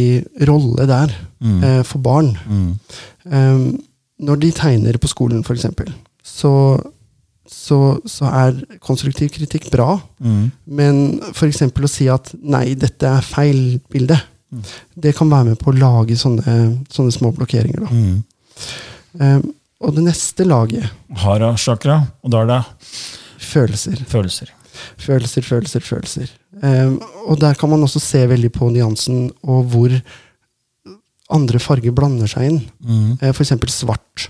rolle 0.48 0.88
der 0.88 1.12
eh, 1.44 1.82
for 1.88 2.00
barn. 2.06 2.32
Eh, 3.28 3.66
når 4.18 4.40
de 4.46 4.54
tegner 4.56 4.98
på 5.02 5.12
skolen, 5.12 5.44
f.eks., 5.44 5.68
så, 6.28 6.54
så, 7.48 7.78
så 8.08 8.32
er 8.32 8.64
konstruktiv 8.84 9.30
kritikk 9.36 9.68
bra. 9.74 9.98
Men 10.66 11.20
f.eks. 11.34 11.62
å 11.68 11.92
si 11.92 12.08
at 12.12 12.32
'nei, 12.40 12.76
dette 12.80 13.12
er 13.12 13.28
feil 13.28 13.80
bilde', 13.92 14.20
det 14.96 15.16
kan 15.18 15.30
være 15.32 15.52
med 15.52 15.60
på 15.60 15.72
å 15.74 15.78
lage 15.78 16.16
sånne, 16.20 16.58
sånne 16.94 17.14
små 17.16 17.34
blokkeringer. 17.36 17.84
Da. 17.84 18.68
Eh, 19.20 19.40
og 19.84 19.94
det 19.94 20.06
neste 20.08 20.46
laget 20.48 20.88
Hara 21.22 21.52
chakra, 21.60 22.00
og 22.24 22.32
da 22.34 22.42
er 22.42 22.48
det 22.50 22.62
følelser. 23.48 24.00
følelser. 24.10 24.54
Følelser, 25.02 25.46
følelser, 25.46 25.84
følelser. 25.86 26.32
Eh, 26.64 26.96
og 27.28 27.40
der 27.42 27.58
kan 27.60 27.70
man 27.70 27.84
også 27.86 28.02
se 28.02 28.24
veldig 28.30 28.52
på 28.56 28.72
nyansen 28.74 29.28
og 29.44 29.68
hvor 29.74 29.94
andre 31.34 31.60
farger 31.60 31.92
blander 31.96 32.30
seg 32.32 32.50
inn. 32.52 32.60
Eh, 33.22 33.32
for 33.34 33.44
eksempel 33.44 33.70
svart. 33.74 34.30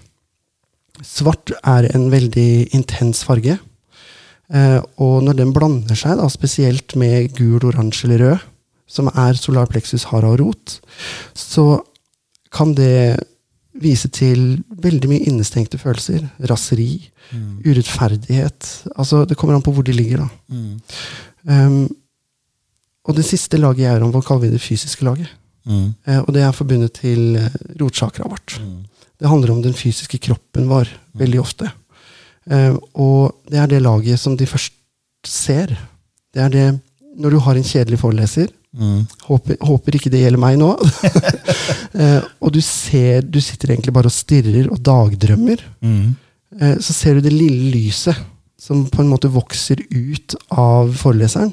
Svart 1.06 1.54
er 1.62 1.92
en 1.94 2.10
veldig 2.12 2.74
intens 2.76 3.24
farge. 3.28 3.60
Eh, 4.50 4.80
og 5.04 5.24
når 5.28 5.38
den 5.42 5.54
blander 5.56 5.96
seg, 6.00 6.18
da, 6.18 6.28
spesielt 6.32 6.96
med 7.00 7.34
gul, 7.38 7.60
oransje 7.68 8.08
eller 8.08 8.24
rød, 8.24 8.46
som 8.88 9.10
er 9.12 9.38
solar 9.40 9.68
plexus, 9.70 10.08
hara 10.12 10.32
og 10.32 10.40
rot, 10.42 10.78
så 11.36 11.78
kan 12.56 12.74
det 12.78 13.20
vise 13.78 14.10
til 14.14 14.64
veldig 14.82 15.10
mye 15.12 15.28
innestengte 15.30 15.78
følelser. 15.78 16.24
Raseri, 16.50 17.10
urettferdighet. 17.66 18.70
Altså, 18.96 19.26
det 19.28 19.38
kommer 19.38 19.58
an 19.58 19.66
på 19.66 19.74
hvor 19.76 19.86
de 19.86 19.96
ligger, 19.96 20.24
da. 20.24 20.30
Um, 21.48 21.88
og 23.08 23.16
det 23.16 23.28
siste 23.28 23.60
laget 23.60 23.86
i 23.86 24.04
om, 24.04 24.12
hva 24.12 24.24
kaller 24.26 24.48
vi 24.48 24.56
det 24.56 24.64
fysiske 24.64 25.06
laget? 25.08 25.30
Eh, 26.08 26.20
og 26.24 26.32
det 26.36 26.44
er 26.44 26.56
forbundet 26.56 26.94
til 27.02 27.36
rotsakra 27.36 27.82
rotchakraet 27.84 28.32
vårt. 28.32 28.58
Det 29.18 29.28
handler 29.28 29.52
om 29.52 29.62
den 29.64 29.76
fysiske 29.76 30.20
kroppen 30.24 30.68
vår, 30.70 30.90
veldig 31.18 31.40
ofte. 31.42 31.72
Uh, 32.48 32.78
og 32.96 33.36
det 33.52 33.60
er 33.60 33.72
det 33.72 33.84
laget 33.84 34.20
som 34.20 34.38
de 34.40 34.48
først 34.48 34.76
ser. 35.28 35.74
Det 36.32 36.44
er 36.44 36.52
det 36.54 36.68
når 37.18 37.34
du 37.34 37.40
har 37.44 37.58
en 37.58 37.66
kjedelig 37.66 38.00
foreleser. 38.00 38.52
Håper, 39.28 39.58
håper 39.64 39.98
ikke 39.98 40.12
det 40.14 40.22
gjelder 40.22 40.42
meg 40.42 40.58
nå. 40.60 40.70
eh, 42.02 42.24
og 42.44 42.54
du 42.54 42.60
ser, 42.62 43.24
du 43.26 43.40
sitter 43.42 43.74
egentlig 43.74 43.94
bare 43.96 44.12
og 44.12 44.16
stirrer 44.16 44.70
og 44.70 44.82
dagdrømmer. 44.84 45.64
Eh, 46.60 46.76
så 46.84 46.96
ser 46.96 47.18
du 47.18 47.26
det 47.26 47.34
lille 47.34 47.72
lyset 47.74 48.18
som 48.62 48.82
på 48.90 49.04
en 49.04 49.10
måte 49.12 49.30
vokser 49.32 49.80
ut 49.94 50.34
av 50.50 50.90
foreleseren. 50.98 51.52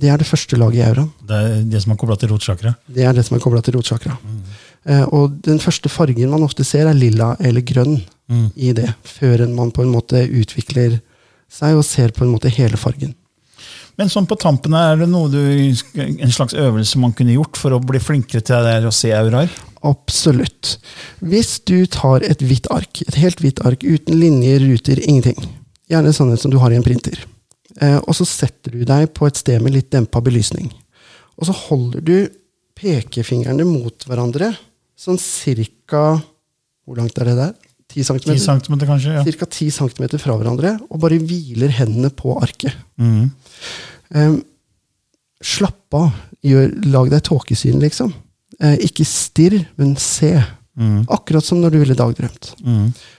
Det 0.00 0.08
er 0.10 0.20
det 0.20 0.28
første 0.28 0.56
laget 0.58 0.80
i 0.80 0.86
auraen. 0.86 1.10
Det 1.28 1.42
er 1.44 1.58
det 1.70 1.82
som 1.84 1.92
er 1.92 2.00
kobla 2.00 2.16
til 2.18 2.32
rotsjakra? 2.32 2.72
Det 2.88 3.04
er 3.04 3.14
det 3.14 3.26
som 3.28 3.36
er 3.36 3.44
kobla 3.44 3.60
til 3.64 3.76
rotchakra. 3.76 4.16
Eh, 4.88 5.04
og 5.14 5.38
den 5.44 5.60
første 5.62 5.92
fargen 5.92 6.32
man 6.32 6.46
ofte 6.46 6.66
ser, 6.66 6.88
er 6.88 6.96
lilla 6.96 7.34
eller 7.38 7.64
grønn 7.66 8.00
i 8.56 8.74
det, 8.76 8.90
før 9.08 9.46
man 9.48 9.70
på 9.72 9.84
en 9.84 9.92
måte 9.92 10.20
utvikler 10.26 10.98
seg 11.48 11.78
og 11.78 11.86
ser 11.86 12.12
på 12.12 12.26
en 12.26 12.32
måte 12.34 12.50
hele 12.52 12.76
fargen. 12.76 13.14
Men 13.98 14.10
sånn 14.12 14.28
på 14.30 14.36
tampen 14.38 14.76
er 14.78 15.00
det 15.00 15.08
noe 15.10 15.26
du, 15.32 15.40
en 15.98 16.34
slags 16.34 16.54
øvelse 16.54 17.00
man 17.02 17.14
kunne 17.18 17.34
gjort 17.34 17.58
for 17.58 17.74
å 17.74 17.80
bli 17.82 17.98
flinkere 17.98 18.44
til 18.46 18.62
det 18.62 18.86
å 18.86 18.94
se 18.94 19.10
auraer? 19.16 19.50
Absolutt. 19.86 20.76
Hvis 21.18 21.56
du 21.66 21.82
tar 21.90 22.22
et 22.26 22.42
hvitt 22.46 22.68
ark, 22.74 23.02
et 23.02 23.18
helt 23.18 23.42
hvitt 23.42 23.62
ark 23.66 23.82
uten 23.82 24.20
linjer, 24.20 24.62
ruter, 24.62 25.02
ingenting, 25.02 25.38
gjerne 25.90 26.14
sånn 26.14 26.30
som 26.38 26.54
du 26.54 26.60
har 26.62 26.74
i 26.74 26.78
en 26.78 26.86
printer, 26.86 27.18
eh, 27.82 27.98
og 27.98 28.14
så 28.14 28.26
setter 28.26 28.78
du 28.78 28.84
deg 28.86 29.10
på 29.18 29.26
et 29.26 29.38
sted 29.38 29.62
med 29.64 29.74
litt 29.74 29.90
dempa 29.94 30.22
belysning, 30.22 30.70
og 31.38 31.50
så 31.50 31.58
holder 31.66 32.06
du 32.06 32.16
pekefingrene 32.78 33.66
mot 33.66 34.06
hverandre, 34.06 34.52
sånn 34.98 35.18
cirka 35.22 36.20
Hvor 36.88 36.96
langt 36.96 37.18
er 37.20 37.28
det 37.28 37.34
der? 37.36 37.50
10 37.88 38.04
10 38.04 38.38
cm? 38.38 38.60
cm 38.66 38.78
kanskje? 38.84 39.16
ja. 39.16 39.24
Cirka 39.24 39.46
10 39.46 39.70
cm 39.78 40.18
fra 40.20 40.36
hverandre, 40.36 40.76
og 40.90 41.00
bare 41.00 41.18
hviler 41.18 41.72
hendene 41.80 42.10
på 42.14 42.36
arket. 42.40 42.76
Mm. 43.00 43.30
Um, 44.14 44.38
slapp 45.44 45.96
av. 45.96 46.10
Gjør, 46.44 46.70
lag 46.92 47.10
deg 47.10 47.24
tåkesyn, 47.26 47.80
liksom. 47.82 48.12
Eh, 48.62 48.76
ikke 48.86 49.06
stirr, 49.06 49.58
men 49.78 49.96
se. 49.98 50.36
Akkurat 51.10 51.42
som 51.42 51.58
når 51.58 51.72
du 51.74 51.78
ville 51.80 51.96
dagdrømt. 51.98 52.52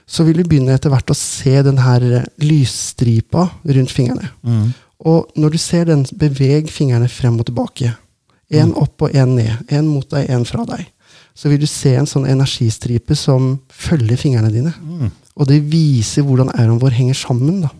Så 0.08 0.24
vil 0.24 0.38
du 0.40 0.46
begynne 0.48 0.72
etter 0.72 0.88
hvert 0.92 1.12
å 1.12 1.16
se 1.16 1.58
den 1.66 1.76
her 1.84 2.06
eh, 2.08 2.28
lysstripa 2.40 3.42
rundt 3.68 3.92
fingrene. 3.92 4.30
Og 5.04 5.28
når 5.36 5.52
du 5.52 5.58
ser 5.60 5.84
den, 5.90 6.06
beveg 6.16 6.70
fingrene 6.72 7.08
frem 7.12 7.36
og 7.40 7.50
tilbake. 7.50 7.92
Én 8.50 8.72
opp 8.80 9.04
og 9.04 9.12
én 9.12 9.36
ned. 9.36 9.52
Én 9.68 9.88
mot 9.88 10.08
deg, 10.08 10.28
én 10.32 10.46
fra 10.48 10.64
deg. 10.72 10.88
Så 11.34 11.48
vil 11.48 11.60
du 11.62 11.66
se 11.70 11.94
en 11.96 12.08
sånn 12.10 12.26
energistripe 12.28 13.16
som 13.16 13.54
følger 13.72 14.18
fingrene 14.20 14.50
dine. 14.52 14.72
Og 15.36 15.46
det 15.48 15.60
viser 15.70 16.26
hvordan 16.26 16.50
auraen 16.52 16.80
vår 16.82 16.90
henger 16.98 17.16
sammen. 17.16 17.62
da. 17.64 17.70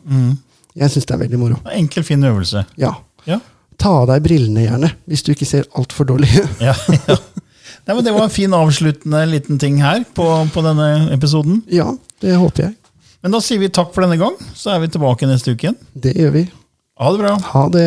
Jeg 0.79 0.93
syns 0.95 1.07
det 1.11 1.15
er 1.17 1.23
veldig 1.25 1.39
moro. 1.41 1.59
Enkel, 1.75 2.05
fin 2.07 2.23
øvelse. 2.25 2.63
Ja. 2.81 2.95
Ja. 3.27 3.41
Ta 3.81 3.91
av 4.03 4.07
deg 4.13 4.23
brillene, 4.25 4.63
gjerne, 4.67 4.91
hvis 5.11 5.23
du 5.27 5.33
ikke 5.35 5.49
ser 5.49 5.67
altfor 5.77 6.07
dårlig. 6.09 6.31
Ja, 6.61 6.75
ja. 7.09 7.17
Nei, 7.89 7.95
men 7.97 8.05
det 8.05 8.13
var 8.13 8.27
en 8.27 8.33
fin 8.33 8.53
avsluttende 8.55 9.23
liten 9.31 9.59
ting 9.59 9.79
her 9.83 10.03
på, 10.15 10.25
på 10.53 10.63
denne 10.63 11.09
episoden. 11.15 11.63
ja, 11.73 11.89
det 12.21 12.37
håper 12.39 12.67
jeg. 12.69 12.75
Men 13.25 13.33
da 13.35 13.41
sier 13.45 13.59
vi 13.61 13.69
takk 13.73 13.91
for 13.95 14.05
denne 14.05 14.19
gang, 14.21 14.37
så 14.57 14.75
er 14.75 14.83
vi 14.85 14.89
tilbake 14.93 15.27
neste 15.29 15.53
uke 15.57 15.67
igjen. 15.67 15.79
Det 15.97 16.13
gjør 16.17 16.35
vi. 16.37 16.43
Ha 17.01 17.11
det 17.13 17.21
bra. 17.25 17.33
Ha 17.55 17.63
det. 17.73 17.87